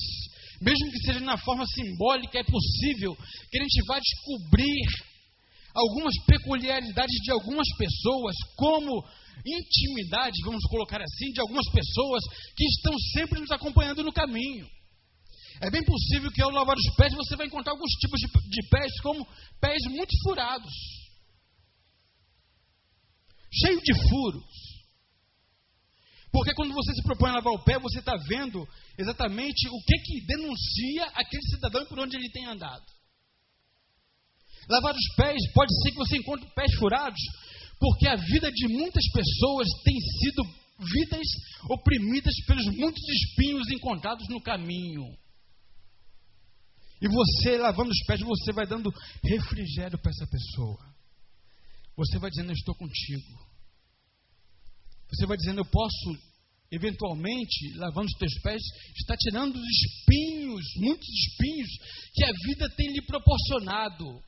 mesmo 0.62 0.92
que 0.92 1.06
seja 1.06 1.20
na 1.20 1.38
forma 1.38 1.66
simbólica, 1.66 2.40
é 2.40 2.44
possível 2.44 3.16
que 3.52 3.60
a 3.60 3.64
gente 3.64 3.86
vá 3.88 4.00
descobrir 4.00 4.88
algumas 5.74 6.14
peculiaridades 6.26 7.20
de 7.24 7.32
algumas 7.32 7.68
pessoas, 7.76 8.36
como 8.56 9.04
intimidade, 9.46 10.38
vamos 10.46 10.64
colocar 10.70 11.02
assim, 11.02 11.32
de 11.34 11.42
algumas 11.42 11.70
pessoas 11.72 12.24
que 12.56 12.64
estão 12.64 12.94
sempre 13.12 13.40
nos 13.42 13.52
acompanhando 13.52 14.04
no 14.04 14.14
caminho. 14.14 14.66
É 15.64 15.70
bem 15.72 15.82
possível 15.86 16.30
que 16.30 16.42
ao 16.42 16.50
lavar 16.50 16.76
os 16.76 16.96
pés 16.98 17.14
você 17.14 17.38
vai 17.38 17.48
encontrar 17.48 17.72
alguns 17.72 17.92
tipos 17.92 18.20
de, 18.20 18.28
de 18.28 18.68
pés, 18.70 18.92
como 19.02 19.26
pés 19.62 19.82
muito 19.90 20.12
furados, 20.22 20.74
cheio 23.50 23.80
de 23.80 24.10
furos. 24.10 24.44
Porque 26.34 26.54
quando 26.54 26.74
você 26.74 26.94
se 26.94 27.04
propõe 27.04 27.30
a 27.30 27.36
lavar 27.36 27.54
o 27.54 27.64
pé, 27.64 27.80
você 27.80 28.00
está 28.00 28.14
vendo 28.28 28.68
exatamente 28.98 29.70
o 29.70 29.80
que, 29.86 29.98
que 30.00 30.26
denuncia 30.26 31.06
aquele 31.14 31.44
cidadão 31.44 31.86
por 31.86 32.00
onde 32.00 32.18
ele 32.18 32.30
tem 32.32 32.46
andado. 32.46 32.84
Lavar 34.68 34.94
os 34.94 35.16
pés 35.16 35.40
pode 35.54 35.74
ser 35.82 35.92
que 35.92 35.98
você 35.98 36.18
encontre 36.18 36.50
pés 36.54 36.76
furados, 36.76 37.22
porque 37.80 38.08
a 38.10 38.16
vida 38.18 38.52
de 38.52 38.68
muitas 38.68 39.04
pessoas 39.14 39.68
tem 39.86 39.98
sido 39.98 40.44
vidas 40.94 41.28
oprimidas 41.70 42.34
pelos 42.48 42.66
muitos 42.76 43.04
espinhos 43.08 43.70
encontrados 43.72 44.28
no 44.28 44.42
caminho. 44.42 45.23
E 47.04 47.08
você, 47.10 47.58
lavando 47.58 47.90
os 47.90 48.06
pés, 48.06 48.22
você 48.22 48.54
vai 48.54 48.66
dando 48.66 48.90
refrigério 49.22 50.00
para 50.00 50.10
essa 50.10 50.26
pessoa. 50.26 50.80
Você 51.98 52.18
vai 52.18 52.30
dizendo, 52.30 52.52
eu 52.52 52.56
estou 52.56 52.74
contigo. 52.76 53.46
Você 55.10 55.26
vai 55.26 55.36
dizendo, 55.36 55.60
eu 55.60 55.66
posso, 55.66 56.18
eventualmente, 56.72 57.74
lavando 57.76 58.06
os 58.06 58.18
teus 58.18 58.34
pés, 58.42 58.62
estar 58.98 59.18
tirando 59.18 59.54
os 59.54 59.68
espinhos, 59.68 60.64
muitos 60.78 61.10
espinhos, 61.10 61.70
que 62.14 62.24
a 62.24 62.32
vida 62.46 62.70
tem 62.78 62.94
lhe 62.94 63.02
proporcionado. 63.02 64.24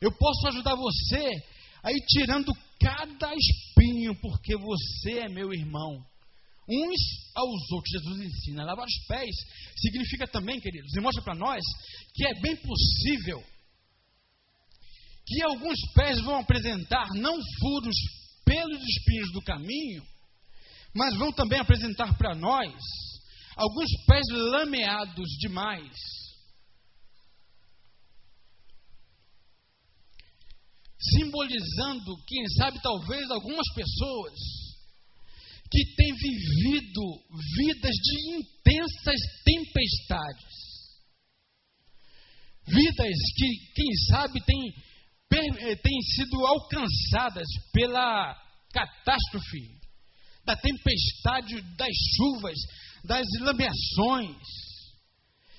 Eu 0.00 0.12
posso 0.12 0.46
ajudar 0.46 0.76
você 0.76 1.28
a 1.82 1.90
ir 1.90 2.06
tirando 2.06 2.52
cada 2.80 3.34
espinho, 3.34 4.14
porque 4.20 4.56
você 4.56 5.22
é 5.22 5.28
meu 5.28 5.52
irmão 5.52 6.06
uns 6.68 7.00
aos 7.34 7.70
outros. 7.72 7.90
Jesus 7.92 8.20
ensina. 8.20 8.64
Lavar 8.64 8.86
os 8.86 9.06
pés 9.06 9.34
significa 9.76 10.26
também, 10.26 10.60
queridos, 10.60 10.94
e 10.94 11.00
mostra 11.00 11.22
para 11.22 11.34
nós 11.34 11.62
que 12.14 12.26
é 12.26 12.40
bem 12.40 12.56
possível 12.56 13.42
que 15.26 15.42
alguns 15.42 15.78
pés 15.94 16.20
vão 16.22 16.36
apresentar 16.36 17.06
não 17.14 17.38
furos 17.60 17.94
pelos 18.44 18.82
espinhos 18.82 19.30
do 19.32 19.42
caminho, 19.42 20.02
mas 20.94 21.14
vão 21.18 21.30
também 21.30 21.60
apresentar 21.60 22.16
para 22.16 22.34
nós 22.34 22.72
alguns 23.54 23.90
pés 24.06 24.24
lameados 24.30 25.28
demais. 25.38 25.92
Simbolizando, 30.98 32.16
quem 32.26 32.48
sabe, 32.56 32.82
talvez 32.82 33.30
algumas 33.30 33.66
pessoas 33.74 34.57
que 35.70 35.84
tem 35.94 36.14
vivido 36.14 37.02
vidas 37.56 37.94
de 37.94 38.36
intensas 38.36 39.20
tempestades. 39.44 40.58
Vidas 42.66 43.14
que, 43.36 43.72
quem 43.74 43.94
sabe, 44.08 44.40
têm, 44.44 44.74
eh, 45.32 45.76
têm 45.76 46.00
sido 46.14 46.46
alcançadas 46.46 47.46
pela 47.72 48.34
catástrofe, 48.72 49.78
da 50.44 50.56
tempestade, 50.56 51.60
das 51.76 51.94
chuvas, 52.16 52.58
das 53.04 53.26
lameações. 53.40 54.36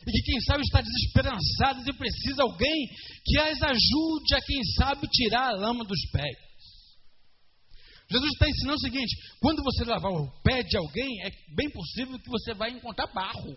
E 0.07 0.11
que, 0.11 0.21
quem 0.23 0.41
sabe, 0.41 0.63
está 0.63 0.81
desesperançadas 0.81 1.85
e 1.85 1.93
precisa 1.93 2.43
alguém 2.43 2.87
que 3.25 3.39
as 3.39 3.61
ajude 3.61 4.35
a, 4.35 4.41
quem 4.41 4.63
sabe, 4.77 5.07
tirar 5.07 5.49
a 5.49 5.57
lama 5.57 5.83
dos 5.83 6.01
pés. 6.11 6.48
Jesus 8.11 8.31
está 8.33 8.49
ensinando 8.49 8.75
o 8.75 8.79
seguinte: 8.79 9.15
quando 9.39 9.63
você 9.63 9.85
lavar 9.85 10.11
o 10.11 10.31
pé 10.41 10.63
de 10.63 10.77
alguém, 10.77 11.21
é 11.23 11.31
bem 11.55 11.69
possível 11.69 12.19
que 12.19 12.29
você 12.29 12.53
vai 12.53 12.71
encontrar 12.71 13.07
barro. 13.13 13.55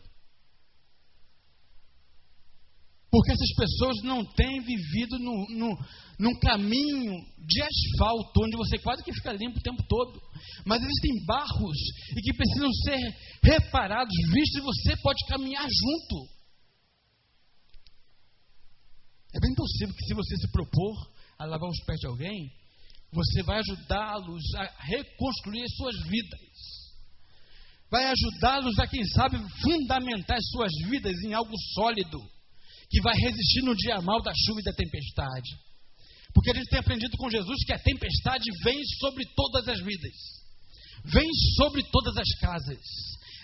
Porque 3.10 3.30
essas 3.30 3.54
pessoas 3.54 4.02
não 4.04 4.24
têm 4.24 4.62
vivido 4.62 5.18
no, 5.18 5.46
no, 5.50 5.86
num 6.18 6.38
caminho 6.40 7.12
de 7.46 7.62
asfalto, 7.62 8.42
onde 8.42 8.56
você 8.56 8.78
quase 8.78 9.04
que 9.04 9.12
fica 9.12 9.32
limpo 9.32 9.58
o 9.58 9.62
tempo 9.62 9.82
todo. 9.86 10.18
Mas 10.64 10.82
existem 10.82 11.24
barros 11.26 11.76
e 12.16 12.22
que 12.22 12.32
precisam 12.32 12.72
ser 12.72 12.98
reparados, 13.42 14.14
vistos, 14.32 14.56
e 14.56 14.64
você 14.64 14.96
pode 15.02 15.26
caminhar 15.26 15.62
junto. 15.62 16.26
É 19.34 19.40
bem 19.40 19.54
possível 19.54 19.94
que 19.94 20.06
se 20.06 20.14
você 20.14 20.36
se 20.36 20.50
propor 20.50 21.12
a 21.38 21.44
lavar 21.44 21.68
os 21.68 21.84
pés 21.84 22.00
de 22.00 22.06
alguém, 22.06 22.50
você 23.12 23.42
vai 23.42 23.58
ajudá-los 23.58 24.42
a 24.54 24.64
reconstruir 24.80 25.62
as 25.62 25.76
suas 25.76 25.96
vidas. 26.08 26.40
Vai 27.90 28.06
ajudá-los 28.06 28.78
a, 28.78 28.86
quem 28.86 29.04
sabe, 29.08 29.36
fundamentar 29.60 30.38
as 30.38 30.48
suas 30.50 30.72
vidas 30.88 31.12
em 31.22 31.34
algo 31.34 31.54
sólido 31.74 32.18
que 32.88 33.02
vai 33.02 33.14
resistir 33.14 33.62
no 33.62 33.76
dia 33.76 34.00
mal 34.00 34.22
da 34.22 34.32
chuva 34.34 34.60
e 34.60 34.64
da 34.64 34.72
tempestade. 34.72 35.50
Porque 36.32 36.50
a 36.50 36.54
gente 36.54 36.70
tem 36.70 36.78
aprendido 36.78 37.14
com 37.18 37.30
Jesus 37.30 37.64
que 37.66 37.72
a 37.74 37.78
tempestade 37.78 38.44
vem 38.64 38.82
sobre 38.98 39.24
todas 39.36 39.68
as 39.68 39.80
vidas, 39.80 40.12
vem 41.04 41.28
sobre 41.56 41.82
todas 41.84 42.16
as 42.16 42.38
casas. 42.40 42.80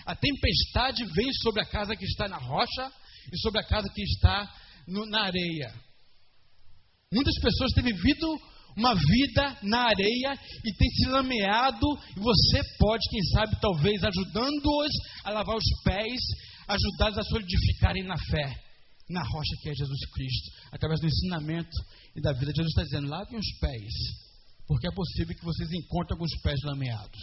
A 0.05 0.15
tempestade 0.15 1.05
vem 1.05 1.31
sobre 1.43 1.61
a 1.61 1.65
casa 1.65 1.95
que 1.95 2.05
está 2.05 2.27
na 2.27 2.37
rocha 2.37 2.91
e 3.31 3.37
sobre 3.39 3.59
a 3.59 3.63
casa 3.63 3.87
que 3.93 4.01
está 4.01 4.51
no, 4.87 5.05
na 5.05 5.25
areia. 5.25 5.73
Muitas 7.13 7.39
pessoas 7.39 7.71
têm 7.73 7.83
vivido 7.83 8.39
uma 8.75 8.93
vida 8.93 9.57
na 9.63 9.87
areia 9.87 10.33
e 10.65 10.73
têm 10.73 10.89
se 10.89 11.05
lameado, 11.07 11.87
e 12.15 12.19
você 12.19 12.61
pode, 12.77 13.07
quem 13.09 13.23
sabe, 13.33 13.59
talvez 13.59 14.03
ajudando-os 14.03 14.91
a 15.23 15.31
lavar 15.31 15.55
os 15.55 15.83
pés, 15.83 16.19
ajudá-los 16.67 17.17
a 17.17 17.23
solidificarem 17.23 18.03
na 18.03 18.17
fé 18.17 18.69
na 19.09 19.23
rocha 19.23 19.55
que 19.61 19.69
é 19.69 19.73
Jesus 19.73 20.05
Cristo, 20.13 20.51
através 20.71 21.01
do 21.01 21.07
ensinamento 21.07 21.75
e 22.15 22.21
da 22.21 22.31
vida. 22.31 22.53
Jesus 22.55 22.69
está 22.69 22.83
dizendo: 22.83 23.09
lavem 23.09 23.39
os 23.39 23.59
pés, 23.59 23.93
porque 24.67 24.87
é 24.87 24.91
possível 24.91 25.35
que 25.35 25.43
vocês 25.43 25.71
encontrem 25.73 26.13
alguns 26.13 26.31
pés 26.41 26.59
lameados. 26.63 27.19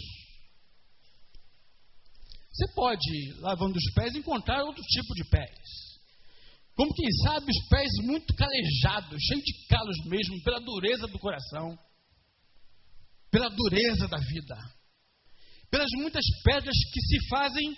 Você 2.52 2.72
pode, 2.74 3.32
lavando 3.40 3.76
os 3.76 3.92
pés, 3.94 4.14
encontrar 4.14 4.64
outro 4.64 4.82
tipo 4.82 5.14
de 5.14 5.24
pés. 5.30 5.85
Como 6.76 6.92
quem 6.92 7.10
sabe, 7.24 7.50
os 7.50 7.68
pés 7.68 7.88
muito 8.02 8.34
calejados, 8.34 9.22
cheios 9.22 9.42
de 9.42 9.66
calos 9.66 9.96
mesmo, 10.04 10.42
pela 10.42 10.60
dureza 10.60 11.06
do 11.06 11.18
coração, 11.18 11.76
pela 13.30 13.48
dureza 13.48 14.06
da 14.06 14.18
vida, 14.18 14.56
pelas 15.70 15.88
muitas 15.96 16.24
pedras 16.44 16.76
que 16.92 17.00
se 17.00 17.28
fazem 17.28 17.76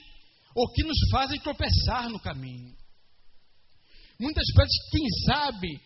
ou 0.52 0.72
que 0.72 0.82
nos 0.82 0.98
fazem 1.12 1.38
tropeçar 1.38 2.08
no 2.10 2.18
caminho. 2.18 2.76
Muitas 4.18 4.44
vezes, 4.56 4.90
quem 4.90 5.08
sabe, 5.26 5.80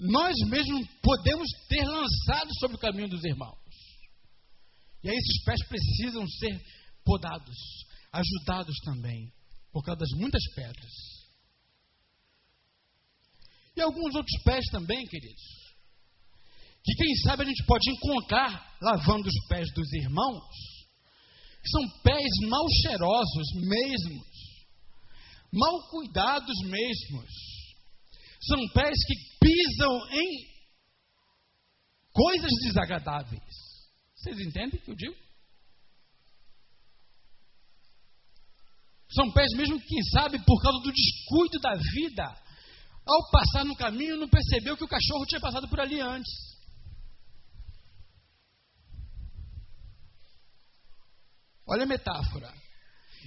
nós 0.00 0.34
mesmos 0.48 0.84
podemos 1.00 1.48
ter 1.68 1.84
lançado 1.84 2.50
sobre 2.58 2.76
o 2.76 2.80
caminho 2.80 3.08
dos 3.08 3.24
irmãos. 3.24 3.56
E 5.04 5.08
aí 5.08 5.16
esses 5.16 5.44
pés 5.44 5.68
precisam 5.68 6.26
ser 6.26 6.60
podados, 7.04 7.56
ajudados 8.10 8.76
também, 8.84 9.32
por 9.70 9.84
causa 9.84 10.00
das 10.00 10.10
muitas 10.18 10.42
pedras. 10.56 10.92
E 13.76 13.82
alguns 13.82 14.14
outros 14.14 14.42
pés 14.42 14.64
também, 14.70 15.06
queridos, 15.06 15.42
que 16.82 16.94
quem 16.94 17.14
sabe 17.16 17.42
a 17.42 17.46
gente 17.46 17.64
pode 17.66 17.90
encontrar 17.90 18.76
lavando 18.80 19.28
os 19.28 19.48
pés 19.48 19.66
dos 19.74 19.92
irmãos, 19.92 20.44
são 21.68 22.00
pés 22.02 22.48
mal 22.48 22.64
cheirosos 22.82 23.52
mesmos, 23.54 24.26
mal 25.52 25.88
cuidados 25.90 26.56
mesmos. 26.64 27.30
São 28.40 28.68
pés 28.68 28.94
que 29.06 29.14
pisam 29.40 30.08
em 30.12 30.56
coisas 32.12 32.52
desagradáveis. 32.62 33.42
Vocês 34.14 34.38
entendem 34.38 34.78
o 34.78 34.82
que 34.82 34.90
eu 34.90 34.96
digo? 34.96 35.16
São 39.10 39.32
pés 39.32 39.50
mesmo 39.56 39.80
que, 39.80 39.86
quem 39.86 40.02
sabe, 40.12 40.38
por 40.44 40.62
causa 40.62 40.78
do 40.82 40.92
descuido 40.92 41.58
da 41.60 41.74
vida, 41.74 42.45
ao 43.06 43.30
passar 43.30 43.64
no 43.64 43.76
caminho, 43.76 44.16
não 44.16 44.28
percebeu 44.28 44.76
que 44.76 44.84
o 44.84 44.88
cachorro 44.88 45.26
tinha 45.26 45.40
passado 45.40 45.68
por 45.68 45.80
ali 45.80 46.00
antes. 46.00 46.32
Olha 51.68 51.84
a 51.84 51.86
metáfora. 51.86 52.52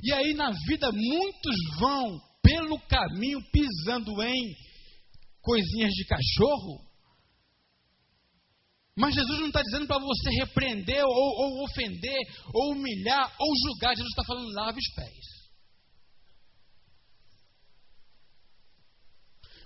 E 0.04 0.14
aí 0.14 0.34
na 0.34 0.52
vida 0.68 0.92
muitos 0.92 1.56
vão 1.80 2.20
pelo 2.42 2.80
caminho 2.88 3.40
pisando 3.52 4.22
em 4.24 4.56
coisinhas 5.42 5.92
de 5.92 6.06
cachorro. 6.06 6.90
Mas 8.98 9.16
Jesus 9.16 9.40
não 9.40 9.48
está 9.48 9.62
dizendo 9.62 9.88
para 9.88 10.00
você 10.00 10.30
repreender, 10.42 11.02
ou, 11.06 11.12
ou, 11.12 11.64
ofender, 11.64 12.20
ou 12.54 12.74
humilhar, 12.74 13.34
ou 13.40 13.54
julgar. 13.66 13.96
Jesus 13.96 14.10
está 14.10 14.24
falando, 14.26 14.52
lave 14.54 14.78
os 14.78 14.94
pés. 14.94 15.39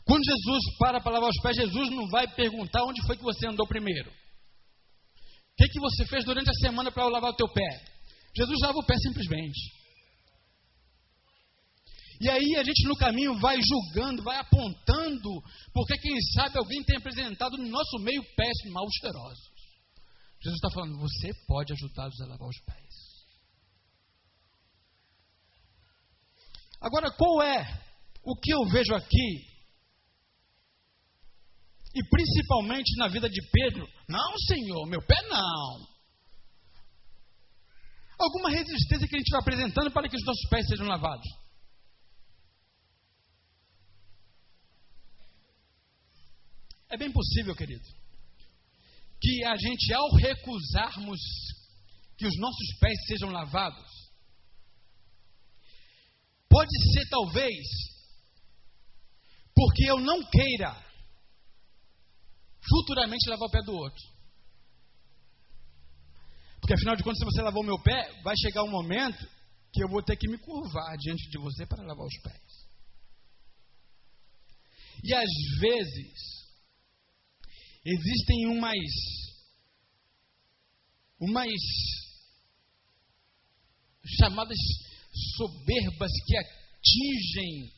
Quando 0.05 0.23
Jesus 0.25 0.77
para 0.77 0.99
para 0.99 1.13
lavar 1.13 1.29
os 1.29 1.41
pés, 1.41 1.55
Jesus 1.55 1.89
não 1.89 2.07
vai 2.09 2.27
perguntar 2.35 2.83
onde 2.83 3.01
foi 3.05 3.15
que 3.15 3.23
você 3.23 3.47
andou 3.47 3.67
primeiro. 3.67 4.09
O 4.09 5.55
que, 5.57 5.67
que 5.67 5.79
você 5.79 6.05
fez 6.07 6.25
durante 6.25 6.49
a 6.49 6.53
semana 6.65 6.91
para 6.91 7.07
lavar 7.07 7.31
o 7.31 7.35
teu 7.35 7.47
pé? 7.47 7.85
Jesus 8.35 8.59
lava 8.61 8.79
o 8.79 8.85
pé 8.85 8.95
simplesmente. 8.97 9.83
E 12.19 12.29
aí 12.29 12.55
a 12.57 12.63
gente 12.63 12.87
no 12.87 12.95
caminho 12.95 13.37
vai 13.39 13.57
julgando, 13.61 14.23
vai 14.23 14.37
apontando, 14.37 15.29
porque 15.73 15.97
quem 15.97 16.19
sabe 16.33 16.57
alguém 16.57 16.83
tem 16.83 16.97
apresentado 16.97 17.57
no 17.57 17.67
nosso 17.67 17.99
meio 17.99 18.23
pés 18.35 18.71
mal 18.71 18.85
cheirosos. 18.99 19.53
Jesus 20.41 20.55
está 20.55 20.69
falando, 20.73 20.99
você 20.99 21.31
pode 21.47 21.71
ajudá-los 21.73 22.19
a 22.21 22.25
lavar 22.25 22.49
os 22.49 22.59
pés. 22.65 23.13
Agora, 26.81 27.11
qual 27.11 27.41
é 27.43 27.81
o 28.23 28.35
que 28.35 28.53
eu 28.53 28.65
vejo 28.69 28.93
aqui? 28.93 29.52
E 31.95 32.03
principalmente 32.09 32.97
na 32.97 33.07
vida 33.07 33.29
de 33.29 33.41
Pedro, 33.51 33.87
não, 34.09 34.37
Senhor, 34.47 34.87
meu 34.87 35.01
pé 35.05 35.15
não. 35.29 35.87
Alguma 38.19 38.49
resistência 38.49 39.07
que 39.07 39.15
a 39.15 39.19
gente 39.19 39.31
vai 39.31 39.41
apresentando 39.41 39.91
para 39.91 40.09
que 40.09 40.15
os 40.15 40.25
nossos 40.25 40.49
pés 40.49 40.65
sejam 40.67 40.87
lavados. 40.87 41.27
É 46.89 46.97
bem 46.97 47.11
possível, 47.11 47.55
querido, 47.55 47.83
que 49.19 49.45
a 49.45 49.55
gente, 49.55 49.93
ao 49.93 50.15
recusarmos 50.15 51.19
que 52.17 52.27
os 52.27 52.37
nossos 52.37 52.77
pés 52.79 53.05
sejam 53.07 53.29
lavados, 53.29 53.91
pode 56.49 56.93
ser 56.93 57.09
talvez 57.09 57.67
porque 59.55 59.89
eu 59.89 59.99
não 59.99 60.23
queira 60.29 60.92
futuramente 62.69 63.29
lavar 63.29 63.47
o 63.47 63.51
pé 63.51 63.61
do 63.63 63.73
outro. 63.73 64.03
Porque 66.59 66.73
afinal 66.75 66.95
de 66.95 67.03
contas, 67.03 67.19
se 67.19 67.25
você 67.25 67.41
lavou 67.41 67.63
meu 67.63 67.77
pé, 67.81 68.21
vai 68.23 68.35
chegar 68.37 68.63
um 68.63 68.71
momento 68.71 69.27
que 69.73 69.83
eu 69.83 69.89
vou 69.89 70.01
ter 70.01 70.15
que 70.15 70.29
me 70.29 70.37
curvar 70.37 70.95
diante 70.97 71.29
de 71.29 71.37
você 71.37 71.65
para 71.65 71.83
lavar 71.83 72.05
os 72.05 72.21
pés. 72.21 72.63
E 75.03 75.13
às 75.13 75.59
vezes, 75.59 76.43
existem 77.83 78.47
umas 78.47 78.77
umas 81.19 81.51
chamadas 84.19 84.57
soberbas 85.37 86.11
que 86.25 86.37
atingem 86.37 87.73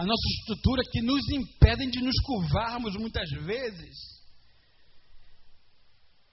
a 0.00 0.06
nossa 0.06 0.28
estrutura, 0.38 0.82
que 0.90 1.02
nos 1.02 1.20
impedem 1.28 1.90
de 1.90 2.00
nos 2.00 2.14
curvarmos 2.22 2.96
muitas 2.96 3.28
vezes, 3.44 3.94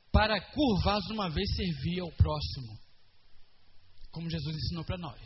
para 0.10 0.40
curvados 0.40 1.10
uma 1.10 1.30
vez 1.30 1.46
servir 1.54 2.00
ao 2.00 2.12
próximo, 2.14 2.80
como 4.10 4.30
Jesus 4.30 4.56
ensinou 4.56 4.86
para 4.86 4.98
nós. 4.98 5.20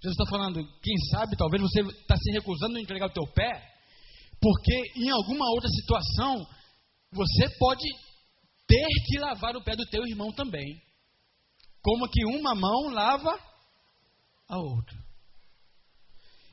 Jesus 0.00 0.16
está 0.16 0.30
falando, 0.30 0.64
quem 0.80 0.96
sabe, 1.10 1.36
talvez 1.36 1.60
você 1.60 1.80
está 1.80 2.16
se 2.16 2.30
recusando 2.30 2.76
a 2.76 2.80
entregar 2.80 3.06
o 3.06 3.12
teu 3.12 3.26
pé, 3.32 3.50
porque 4.40 5.00
em 5.00 5.10
alguma 5.10 5.50
outra 5.54 5.68
situação, 5.68 6.46
você 7.10 7.48
pode 7.58 7.84
ter 8.68 8.86
que 9.06 9.18
lavar 9.18 9.56
o 9.56 9.64
pé 9.64 9.74
do 9.74 9.86
teu 9.86 10.06
irmão 10.06 10.30
também. 10.30 10.80
Como 11.82 12.08
que 12.08 12.24
uma 12.26 12.54
mão 12.54 12.90
lava 12.90 13.36
a 14.48 14.56
outra. 14.56 15.05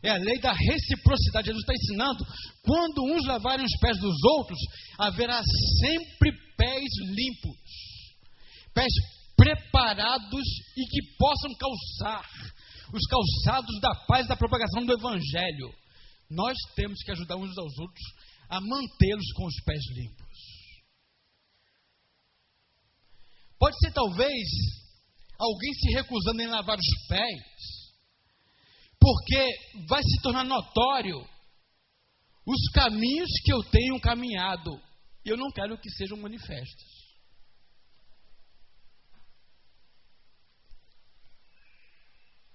É 0.04 0.10
a 0.10 0.18
lei 0.18 0.38
da 0.40 0.52
reciprocidade. 0.52 1.48
Jesus 1.48 1.64
está 1.64 1.74
ensinando: 1.74 2.26
quando 2.62 3.16
uns 3.16 3.26
lavarem 3.26 3.66
os 3.66 3.80
pés 3.80 3.98
dos 4.00 4.16
outros, 4.38 4.60
haverá 5.00 5.42
sempre 5.80 6.32
pés 6.58 6.90
limpos, 7.16 7.58
pés 8.74 8.92
preparados 9.36 10.46
e 10.78 10.86
que 10.88 11.18
possam 11.18 11.52
calçar 11.58 12.30
os 12.94 13.06
calçados 13.08 13.80
da 13.82 13.96
paz 14.06 14.28
da 14.28 14.36
propagação 14.36 14.86
do 14.86 14.94
Evangelho. 14.94 15.74
nós 16.30 16.58
temos 16.76 17.00
que 17.04 17.12
ajudar 17.12 17.38
uns 17.38 17.58
aos 17.58 17.78
outros 17.78 18.06
a 18.50 18.60
mantê-los 18.60 19.32
com 19.36 19.46
os 19.46 19.56
pés 19.66 19.82
limpos. 19.96 20.24
Pode 23.58 23.78
ser 23.80 23.92
talvez 23.92 24.48
alguém 25.40 25.74
se 25.74 25.94
recusando 25.94 26.42
em 26.42 26.48
lavar 26.48 26.78
os 26.78 27.08
pés, 27.08 27.83
porque 29.04 29.86
vai 29.86 30.02
se 30.02 30.22
tornar 30.22 30.46
notório 30.46 31.28
os 32.48 32.72
caminhos 32.74 33.30
que 33.44 33.52
eu 33.52 33.62
tenho 33.64 34.00
caminhado. 34.00 34.82
E 35.26 35.30
eu 35.30 35.36
não 35.36 35.52
quero 35.52 35.78
que 35.78 35.90
sejam 35.90 36.18
manifestos. 36.18 37.04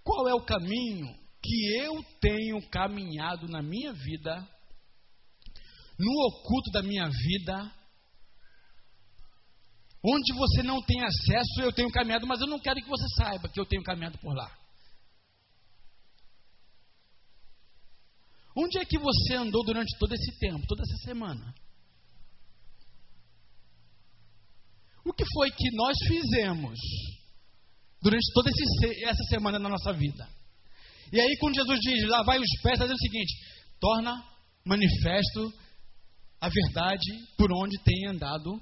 Qual 0.03 0.27
é 0.27 0.35
o 0.35 0.45
caminho 0.47 1.15
que 1.43 1.77
eu 1.83 2.03
tenho 2.19 2.67
caminhado 2.71 3.47
na 3.47 3.61
minha 3.61 3.93
vida, 3.93 4.49
no 5.99 6.29
oculto 6.29 6.71
da 6.73 6.83
minha 6.83 7.11
vida, 7.11 7.73
onde 10.03 10.33
você 10.33 10.63
não 10.63 10.81
tem 10.83 11.03
acesso, 11.05 11.61
eu 11.61 11.73
tenho 11.75 11.91
caminhado, 11.91 12.27
mas 12.27 12.41
eu 12.41 12.47
não 12.47 12.59
quero 12.59 12.81
que 12.81 12.89
você 12.89 13.07
saiba 13.17 13.51
que 13.51 13.61
eu 13.61 13.67
tenho 13.67 13.83
caminhado 13.83 14.17
por 14.17 14.35
lá. 14.35 14.68
Onde 18.61 18.77
é 18.81 18.85
que 18.85 18.99
você 18.99 19.35
andou 19.35 19.65
durante 19.65 19.97
todo 20.01 20.13
esse 20.13 20.37
tempo, 20.37 20.67
toda 20.67 20.83
essa 20.83 20.97
semana? 21.05 21.55
O 25.05 25.13
que 25.13 25.25
foi 25.33 25.49
que 25.53 25.71
nós 25.77 25.97
fizemos 26.09 26.77
durante 28.03 28.33
toda 28.35 28.51
esse, 28.51 29.05
essa 29.05 29.23
semana 29.29 29.61
na 29.61 29.69
nossa 29.69 29.93
vida? 29.93 30.29
E 31.13 31.21
aí, 31.21 31.37
quando 31.39 31.55
Jesus 31.55 31.79
diz, 31.79 32.09
lavai 32.09 32.39
os 32.41 32.61
pés, 32.61 32.73
está 32.73 32.85
dizendo 32.85 32.97
o 32.97 32.99
seguinte: 32.99 33.33
torna 33.79 34.25
manifesto 34.65 35.55
a 36.41 36.49
verdade 36.49 37.27
por 37.37 37.53
onde 37.53 37.79
tem 37.85 38.09
andado 38.09 38.55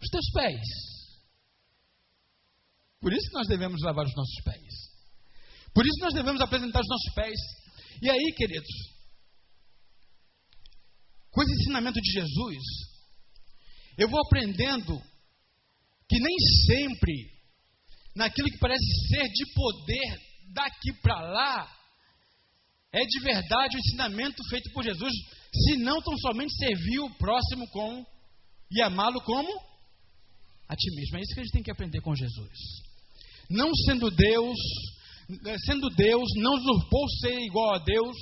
os 0.00 0.08
teus 0.10 0.30
pés. 0.32 0.62
Por 2.98 3.12
isso 3.12 3.28
nós 3.34 3.46
devemos 3.46 3.82
lavar 3.82 4.06
os 4.06 4.16
nossos 4.16 4.42
pés. 4.42 4.72
Por 5.74 5.84
isso 5.84 6.00
nós 6.00 6.14
devemos 6.14 6.40
apresentar 6.40 6.80
os 6.80 6.88
nossos 6.88 7.14
pés. 7.14 7.38
E 8.00 8.08
aí, 8.10 8.34
queridos, 8.34 8.91
com 11.32 11.42
esse 11.42 11.52
ensinamento 11.52 12.00
de 12.00 12.12
Jesus, 12.12 12.62
eu 13.96 14.08
vou 14.08 14.20
aprendendo 14.20 15.00
que 16.08 16.18
nem 16.18 16.36
sempre, 16.66 17.30
naquilo 18.14 18.50
que 18.50 18.58
parece 18.58 18.84
ser 19.08 19.26
de 19.28 19.52
poder 19.54 20.20
daqui 20.52 20.92
para 21.00 21.20
lá, 21.20 21.78
é 22.92 23.00
de 23.00 23.20
verdade 23.20 23.76
o 23.76 23.80
ensinamento 23.80 24.42
feito 24.50 24.70
por 24.72 24.84
Jesus, 24.84 25.12
se 25.54 25.76
não 25.78 26.00
tão 26.02 26.16
somente 26.18 26.54
servir 26.54 27.00
o 27.00 27.14
próximo 27.14 27.66
com 27.68 28.04
e 28.70 28.82
amá-lo 28.82 29.20
como 29.22 29.50
a 30.68 30.76
ti 30.76 30.94
mesmo. 30.94 31.16
É 31.16 31.20
isso 31.20 31.34
que 31.34 31.40
a 31.40 31.42
gente 31.44 31.52
tem 31.52 31.62
que 31.62 31.70
aprender 31.70 32.00
com 32.02 32.14
Jesus. 32.14 32.58
Não 33.48 33.74
sendo 33.86 34.10
Deus, 34.10 34.58
sendo 35.64 35.88
Deus, 35.90 36.28
não 36.36 36.54
usurpou 36.54 37.08
ser 37.20 37.38
igual 37.40 37.74
a 37.74 37.78
Deus, 37.78 38.16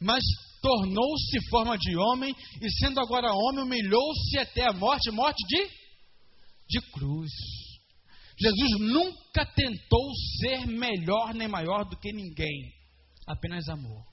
mas 0.00 0.22
tornou-se 0.66 1.48
forma 1.48 1.78
de 1.78 1.96
homem 1.96 2.34
e 2.60 2.70
sendo 2.80 2.98
agora 2.98 3.32
homem, 3.32 3.62
humilhou-se 3.62 4.36
até 4.38 4.68
a 4.68 4.72
morte, 4.72 5.12
morte 5.12 5.38
de 5.46 5.86
de 6.68 6.80
cruz. 6.90 7.30
Jesus 8.36 8.80
nunca 8.80 9.46
tentou 9.46 10.12
ser 10.40 10.66
melhor 10.66 11.32
nem 11.32 11.46
maior 11.46 11.84
do 11.84 11.96
que 11.96 12.12
ninguém, 12.12 12.72
apenas 13.24 13.68
amor. 13.68 14.04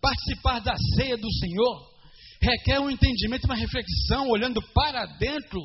Participar 0.00 0.60
da 0.60 0.74
ceia 0.96 1.16
do 1.18 1.30
Senhor 1.34 1.92
requer 2.40 2.80
um 2.80 2.90
entendimento, 2.90 3.44
uma 3.44 3.54
reflexão, 3.54 4.30
olhando 4.30 4.60
para 4.72 5.04
dentro. 5.18 5.60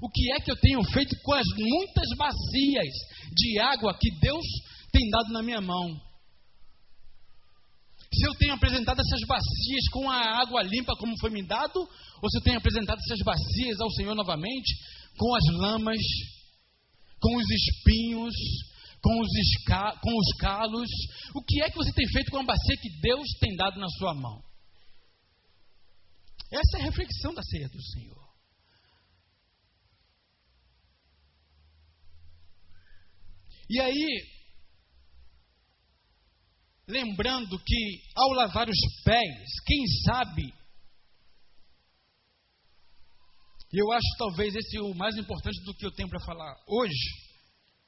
O 0.00 0.08
que 0.08 0.32
é 0.32 0.40
que 0.40 0.52
eu 0.52 0.56
tenho 0.56 0.82
feito 0.84 1.16
com 1.22 1.34
as 1.34 1.46
muitas 1.58 2.08
bacias 2.16 2.94
de 3.34 3.58
água 3.58 3.98
que 4.00 4.10
Deus 4.20 4.44
tem 4.92 5.10
dado 5.10 5.32
na 5.32 5.42
minha 5.42 5.60
mão? 5.60 6.05
Se 8.16 8.26
eu 8.26 8.34
tenho 8.34 8.54
apresentado 8.54 8.98
essas 8.98 9.20
bacias 9.26 9.88
com 9.92 10.10
a 10.10 10.40
água 10.40 10.62
limpa 10.62 10.96
como 10.96 11.18
foi 11.20 11.28
me 11.28 11.46
dado, 11.46 11.78
ou 12.22 12.30
se 12.30 12.38
eu 12.38 12.42
tenho 12.42 12.56
apresentado 12.56 12.98
essas 12.98 13.20
bacias 13.22 13.78
ao 13.80 13.90
Senhor 13.90 14.14
novamente 14.14 14.74
com 15.18 15.34
as 15.34 15.44
lamas, 15.58 16.00
com 17.20 17.36
os 17.36 17.44
espinhos, 17.50 18.34
com 19.02 19.20
os, 19.20 19.28
com 20.00 20.18
os 20.18 20.36
calos. 20.40 20.88
O 21.34 21.42
que 21.42 21.62
é 21.62 21.70
que 21.70 21.76
você 21.76 21.92
tem 21.92 22.08
feito 22.08 22.30
com 22.30 22.38
a 22.38 22.44
bacia 22.44 22.76
que 22.80 23.00
Deus 23.00 23.26
tem 23.38 23.54
dado 23.54 23.78
na 23.78 23.88
sua 23.88 24.14
mão? 24.14 24.42
Essa 26.50 26.78
é 26.78 26.80
a 26.80 26.84
reflexão 26.84 27.34
da 27.34 27.42
ceia 27.42 27.68
do 27.68 27.82
Senhor. 27.82 28.26
E 33.68 33.80
aí, 33.80 34.35
lembrando 36.88 37.58
que 37.58 38.02
ao 38.14 38.30
lavar 38.32 38.68
os 38.68 39.02
pés, 39.04 39.60
quem 39.66 39.86
sabe, 40.04 40.54
eu 43.72 43.92
acho 43.92 44.06
talvez 44.18 44.54
esse 44.54 44.78
o 44.78 44.94
mais 44.94 45.16
importante 45.16 45.62
do 45.64 45.74
que 45.74 45.84
eu 45.84 45.92
tenho 45.92 46.08
para 46.08 46.24
falar 46.24 46.54
hoje, 46.68 47.10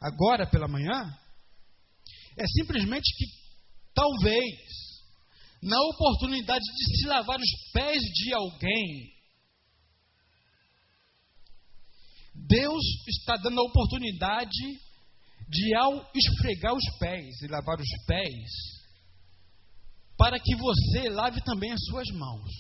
agora 0.01 0.47
pela 0.51 0.67
manhã, 0.67 1.17
é 2.37 2.47
simplesmente 2.47 3.05
que 3.17 3.25
talvez, 3.95 4.59
na 5.63 5.81
oportunidade 5.81 6.65
de 6.65 6.99
se 6.99 7.07
lavar 7.07 7.39
os 7.39 7.73
pés 7.73 8.03
de 8.03 8.35
alguém, 8.35 9.17
Deus 12.35 12.83
está 13.09 13.37
dando 13.37 13.61
a 13.61 13.65
oportunidade 13.65 14.81
de, 15.49 15.75
ao 15.75 16.11
esfregar 16.15 16.75
os 16.75 16.99
pés 16.99 17.43
e 17.43 17.49
lavar 17.49 17.81
os 17.81 18.07
pés, 18.07 18.78
para 20.19 20.39
que 20.41 20.57
você 20.57 21.09
lave 21.09 21.41
também 21.43 21.71
as 21.71 21.81
suas 21.85 22.09
mãos. 22.09 22.51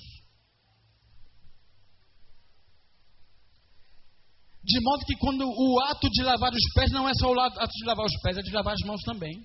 De 4.62 4.81
modo 4.81 5.05
que 5.05 5.16
quando 5.16 5.44
o 5.44 5.81
ato 5.90 6.09
de 6.09 6.23
lavar 6.23 6.53
os 6.53 6.73
pés 6.75 6.92
não 6.92 7.09
é 7.09 7.12
só 7.14 7.33
o 7.33 7.40
ato 7.40 7.68
de 7.68 7.85
lavar 7.85 8.07
os 8.07 8.21
pés, 8.23 8.38
é 8.38 8.42
de 8.42 8.53
lavar 8.53 8.75
as 8.75 8.87
mãos 8.87 9.01
também. 9.03 9.44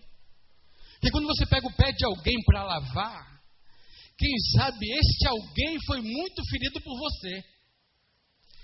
Porque 0.94 1.12
quando 1.12 1.28
você 1.28 1.46
pega 1.48 1.66
o 1.66 1.76
pé 1.76 1.92
de 1.92 2.06
alguém 2.06 2.36
para 2.46 2.64
lavar, 2.64 3.42
quem 4.18 4.32
sabe 4.56 4.86
este 4.86 5.28
alguém 5.28 5.78
foi 5.88 6.02
muito 6.02 6.44
ferido 6.50 6.80
por 6.82 6.98
você. 7.00 7.44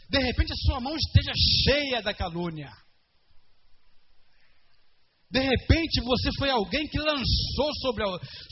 De 0.10 0.20
repente 0.20 0.54
a 0.54 0.56
sua 0.68 0.80
mão 0.80 0.96
esteja 0.96 1.32
cheia 1.64 2.02
da 2.02 2.14
calúnia. 2.14 2.72
De 5.32 5.39
repente 5.39 6.02
você 6.02 6.30
foi 6.39 6.50
alguém 6.50 6.88
que 6.88 6.98
lançou 6.98 7.70
sobre, 7.82 8.04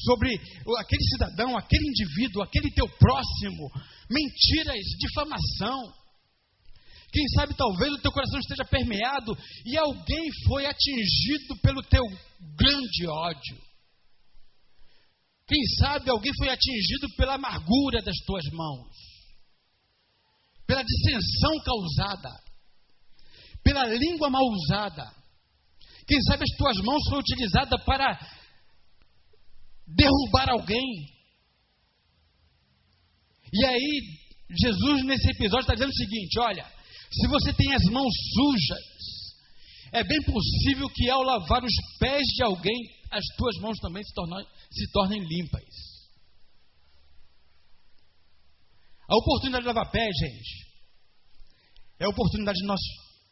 sobre 0.06 0.34
aquele 0.78 1.04
cidadão, 1.10 1.58
aquele 1.58 1.88
indivíduo, 1.88 2.44
aquele 2.44 2.70
teu 2.72 2.88
próximo, 2.88 3.70
mentiras, 4.10 4.78
difamação. 5.00 5.94
Quem 7.12 7.28
sabe 7.30 7.56
talvez 7.56 7.94
o 7.94 8.02
teu 8.02 8.12
coração 8.12 8.40
esteja 8.40 8.64
permeado 8.66 9.36
e 9.66 9.76
alguém 9.76 10.30
foi 10.46 10.68
atingido 10.68 11.58
pelo 11.64 11.82
teu 11.84 12.04
grande 12.56 13.08
ódio. 13.08 13.58
Quem 15.48 15.64
sabe 15.80 16.12
alguém 16.12 16.32
foi 16.38 16.50
atingido 16.50 17.08
pela 17.16 17.36
amargura 17.36 18.04
das 18.04 18.18
tuas 18.26 18.44
mãos, 18.52 18.88
pela 20.68 20.84
dissensão 20.84 21.58
causada, 21.64 22.44
pela 23.64 23.86
língua 23.86 24.30
mal 24.30 24.44
usada. 24.44 25.18
Quem 26.08 26.22
sabe 26.22 26.44
as 26.44 26.58
tuas 26.58 26.78
mãos 26.86 27.04
foram 27.10 27.20
utilizadas 27.20 27.84
para 27.84 28.18
derrubar 29.86 30.50
alguém. 30.50 31.06
E 33.52 33.66
aí, 33.66 34.02
Jesus, 34.50 35.04
nesse 35.06 35.30
episódio, 35.32 35.62
está 35.62 35.74
dizendo 35.74 35.90
o 35.90 35.96
seguinte: 35.96 36.40
olha, 36.40 36.66
se 37.12 37.28
você 37.28 37.54
tem 37.54 37.74
as 37.74 37.84
mãos 37.92 38.14
sujas, 38.34 38.88
é 39.92 40.04
bem 40.04 40.22
possível 40.24 40.90
que 40.90 41.10
ao 41.10 41.24
lavar 41.24 41.64
os 41.64 41.74
pés 42.00 42.24
de 42.36 42.44
alguém, 42.44 42.78
as 43.12 43.24
tuas 43.38 43.58
mãos 43.62 43.78
também 43.80 44.04
se, 44.04 44.14
tornem, 44.14 44.46
se 44.72 44.92
tornem 44.92 45.20
limpas. 45.20 45.64
A 49.10 49.16
oportunidade 49.16 49.64
de 49.64 49.68
lavar 49.68 49.92
pé, 49.92 50.06
gente, 50.06 50.68
é 52.00 52.06
a 52.06 52.10
oportunidade 52.10 52.60
de 52.60 52.66
nós 52.66 52.80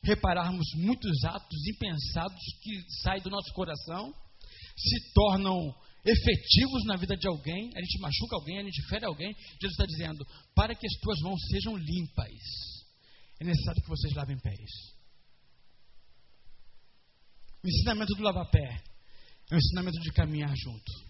repararmos 0.06 0.68
muitos 0.76 1.24
atos 1.26 1.68
impensados 1.68 2.40
que 2.62 3.02
saem 3.02 3.22
do 3.22 3.30
nosso 3.30 3.52
coração, 3.54 4.14
se 4.78 5.14
tornam 5.14 5.76
efetivos 6.06 6.86
na 6.86 6.96
vida 6.96 7.16
de 7.18 7.28
alguém, 7.28 7.72
a 7.76 7.82
gente 7.82 8.00
machuca 8.00 8.36
alguém, 8.36 8.60
a 8.60 8.64
gente 8.64 8.88
fere 8.88 9.06
alguém. 9.06 9.34
Jesus 9.34 9.72
está 9.72 9.86
dizendo: 9.86 10.26
para 10.54 10.76
que 10.76 10.86
as 10.86 10.94
tuas 11.02 11.20
mãos 11.22 11.40
sejam 11.50 11.76
limpas, 11.76 12.40
é 13.40 13.46
necessário 13.46 13.82
que 13.82 13.90
vocês 13.90 14.14
lavem 14.14 14.38
pés. 14.40 14.70
O 17.64 17.68
ensinamento 17.68 18.14
do 18.14 18.24
lavar 18.24 18.50
pé 18.52 18.84
é 19.50 19.56
um 19.56 19.58
ensinamento 19.58 20.00
de 20.00 20.12
caminhar 20.12 20.54
junto. 20.56 21.06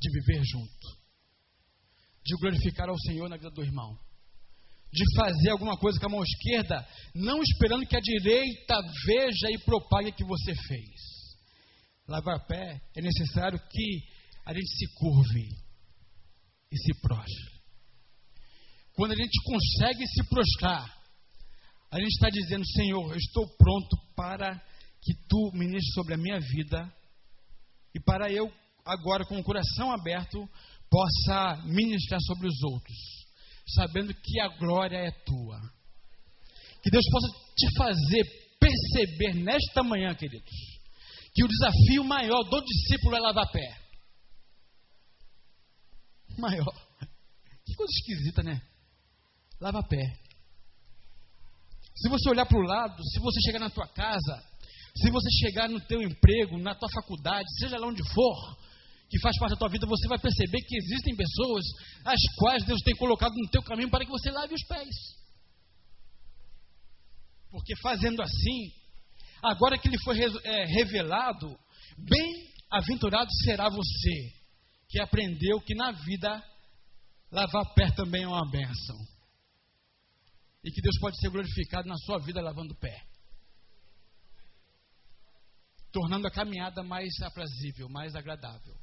de 0.00 0.10
viver 0.10 0.42
junto, 0.46 0.86
de 2.24 2.34
glorificar 2.40 2.88
ao 2.88 2.98
Senhor 3.00 3.28
na 3.28 3.36
vida 3.36 3.50
do 3.50 3.62
irmão, 3.62 3.98
de 4.92 5.04
fazer 5.16 5.50
alguma 5.50 5.76
coisa 5.76 5.98
com 6.00 6.06
a 6.06 6.10
mão 6.10 6.22
esquerda, 6.22 6.86
não 7.14 7.40
esperando 7.42 7.86
que 7.86 7.96
a 7.96 8.00
direita 8.00 8.74
veja 9.06 9.48
e 9.50 9.58
propague 9.64 10.12
que 10.12 10.24
você 10.24 10.54
fez. 10.66 11.10
Lavar 12.08 12.44
pé 12.46 12.80
é 12.96 13.00
necessário 13.00 13.60
que 13.70 14.02
a 14.44 14.52
gente 14.52 14.68
se 14.68 14.94
curve 14.94 15.48
e 16.72 16.78
se 16.78 17.00
prostre. 17.00 17.60
Quando 18.94 19.12
a 19.12 19.16
gente 19.16 19.42
consegue 19.44 20.06
se 20.06 20.24
prostrar, 20.28 21.00
a 21.90 21.98
gente 21.98 22.10
está 22.10 22.28
dizendo: 22.28 22.66
Senhor, 22.66 23.12
eu 23.12 23.16
estou 23.16 23.46
pronto 23.56 23.96
para 24.16 24.60
que 25.02 25.14
tu 25.28 25.50
ministres 25.54 25.94
sobre 25.94 26.14
a 26.14 26.18
minha 26.18 26.38
vida 26.40 26.92
e 27.94 28.00
para 28.00 28.30
eu, 28.30 28.52
agora 28.84 29.24
com 29.24 29.38
o 29.38 29.42
coração 29.42 29.92
aberto, 29.92 30.48
possa 30.90 31.62
ministrar 31.64 32.20
sobre 32.22 32.48
os 32.48 32.62
outros, 32.62 32.96
sabendo 33.74 34.14
que 34.14 34.40
a 34.40 34.48
glória 34.48 34.96
é 34.96 35.10
tua. 35.24 35.60
Que 36.82 36.90
Deus 36.90 37.04
possa 37.10 37.28
te 37.56 37.76
fazer 37.76 38.40
perceber 38.60 39.34
nesta 39.42 39.82
manhã, 39.82 40.14
queridos, 40.14 40.52
que 41.34 41.44
o 41.44 41.48
desafio 41.48 42.04
maior 42.04 42.42
do 42.44 42.62
discípulo 42.62 43.16
é 43.16 43.20
lavar 43.20 43.50
pé. 43.50 43.80
Maior. 46.38 46.74
Que 47.64 47.74
coisa 47.74 47.92
esquisita, 47.92 48.42
né? 48.42 48.60
Lava 49.60 49.82
pé. 49.82 50.18
Se 51.94 52.08
você 52.08 52.30
olhar 52.30 52.46
para 52.46 52.58
o 52.58 52.62
lado, 52.62 53.02
se 53.04 53.20
você 53.20 53.40
chegar 53.42 53.58
na 53.58 53.70
tua 53.70 53.86
casa, 53.88 54.42
se 54.96 55.10
você 55.10 55.28
chegar 55.46 55.68
no 55.68 55.80
teu 55.80 56.02
emprego, 56.02 56.58
na 56.58 56.74
tua 56.74 56.88
faculdade, 56.94 57.46
seja 57.58 57.78
lá 57.78 57.86
onde 57.86 58.02
for, 58.12 58.58
que 59.10 59.18
faz 59.18 59.36
parte 59.38 59.50
da 59.50 59.56
tua 59.56 59.68
vida, 59.68 59.86
você 59.86 60.06
vai 60.06 60.20
perceber 60.20 60.60
que 60.62 60.76
existem 60.76 61.16
pessoas 61.16 61.64
as 62.04 62.20
quais 62.38 62.64
Deus 62.64 62.80
tem 62.82 62.94
colocado 62.94 63.34
no 63.34 63.50
teu 63.50 63.60
caminho 63.60 63.90
para 63.90 64.04
que 64.04 64.10
você 64.10 64.30
lave 64.30 64.54
os 64.54 64.64
pés. 64.68 64.94
Porque 67.50 67.74
fazendo 67.82 68.22
assim, 68.22 68.72
agora 69.42 69.76
que 69.76 69.88
lhe 69.88 69.98
foi 70.04 70.16
é, 70.44 70.64
revelado, 70.64 71.58
bem-aventurado 71.98 73.28
será 73.44 73.68
você, 73.68 74.32
que 74.88 75.00
aprendeu 75.00 75.60
que 75.60 75.74
na 75.74 75.90
vida 75.90 76.40
lavar 77.32 77.74
pé 77.74 77.90
também 77.90 78.22
é 78.22 78.28
uma 78.28 78.48
benção. 78.48 78.96
E 80.62 80.70
que 80.70 80.80
Deus 80.80 80.98
pode 81.00 81.18
ser 81.18 81.30
glorificado 81.30 81.88
na 81.88 81.96
sua 81.96 82.18
vida 82.18 82.40
lavando 82.40 82.76
pé. 82.76 83.02
Tornando 85.90 86.28
a 86.28 86.30
caminhada 86.30 86.84
mais 86.84 87.10
aprazível, 87.22 87.88
mais 87.88 88.14
agradável. 88.14 88.78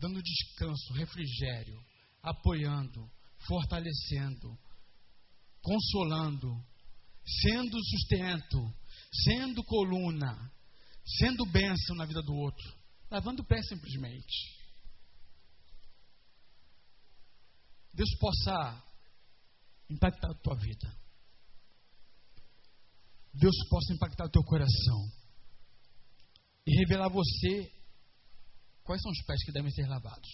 Dando 0.00 0.22
descanso, 0.22 0.94
refrigério, 0.94 1.78
apoiando, 2.22 3.06
fortalecendo, 3.46 4.58
consolando, 5.62 6.64
sendo 7.42 7.76
sustento, 7.84 8.74
sendo 9.24 9.62
coluna, 9.64 10.50
sendo 11.18 11.44
bênção 11.44 11.94
na 11.96 12.06
vida 12.06 12.22
do 12.22 12.34
outro. 12.34 12.80
Lavando 13.10 13.42
o 13.42 13.44
pé 13.44 13.60
simplesmente. 13.62 14.58
Deus 17.92 18.16
possa 18.18 18.82
impactar 19.90 20.30
a 20.30 20.34
tua 20.34 20.56
vida. 20.56 20.96
Deus 23.34 23.54
possa 23.68 23.92
impactar 23.92 24.24
o 24.24 24.30
teu 24.30 24.42
coração 24.44 25.12
e 26.66 26.74
revelar 26.78 27.08
você 27.08 27.79
quais 28.84 29.00
são 29.02 29.10
os 29.10 29.22
pés 29.24 29.44
que 29.44 29.52
devem 29.52 29.70
ser 29.70 29.86
lavados. 29.86 30.28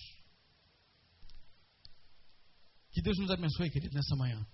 Que 2.93 3.03
Deus 3.03 3.19
nos 3.19 3.31
abençoe, 3.31 3.71
querido, 3.71 3.95
nessa 3.95 4.17
manhã. 4.17 4.47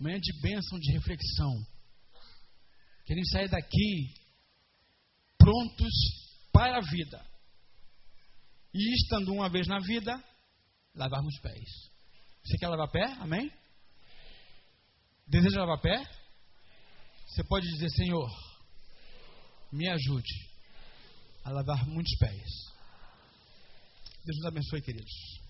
Manhã 0.00 0.18
de 0.18 0.40
bênção, 0.40 0.78
de 0.78 0.92
reflexão. 0.92 1.66
Queremos 3.04 3.30
sair 3.30 3.48
daqui 3.48 4.14
prontos 5.38 5.92
para 6.52 6.78
a 6.78 6.80
vida. 6.80 7.24
E 8.74 8.94
estando 8.94 9.32
uma 9.32 9.48
vez 9.48 9.66
na 9.66 9.78
vida, 9.78 10.22
lavarmos 10.94 11.38
pés. 11.40 11.68
Você 12.44 12.58
quer 12.58 12.68
lavar 12.68 12.90
pé? 12.90 13.04
Amém? 13.20 13.52
Deseja 15.26 15.60
lavar 15.60 15.80
pé? 15.80 16.02
Você 17.28 17.44
pode 17.44 17.66
dizer, 17.68 17.90
Senhor, 17.90 18.28
me 19.70 19.88
ajude 19.88 20.47
a 21.48 21.52
lavar 21.52 21.86
muitos 21.86 22.14
pés. 22.18 22.72
Deus 24.24 24.36
nos 24.36 24.46
abençoe, 24.46 24.82
queridos. 24.82 25.47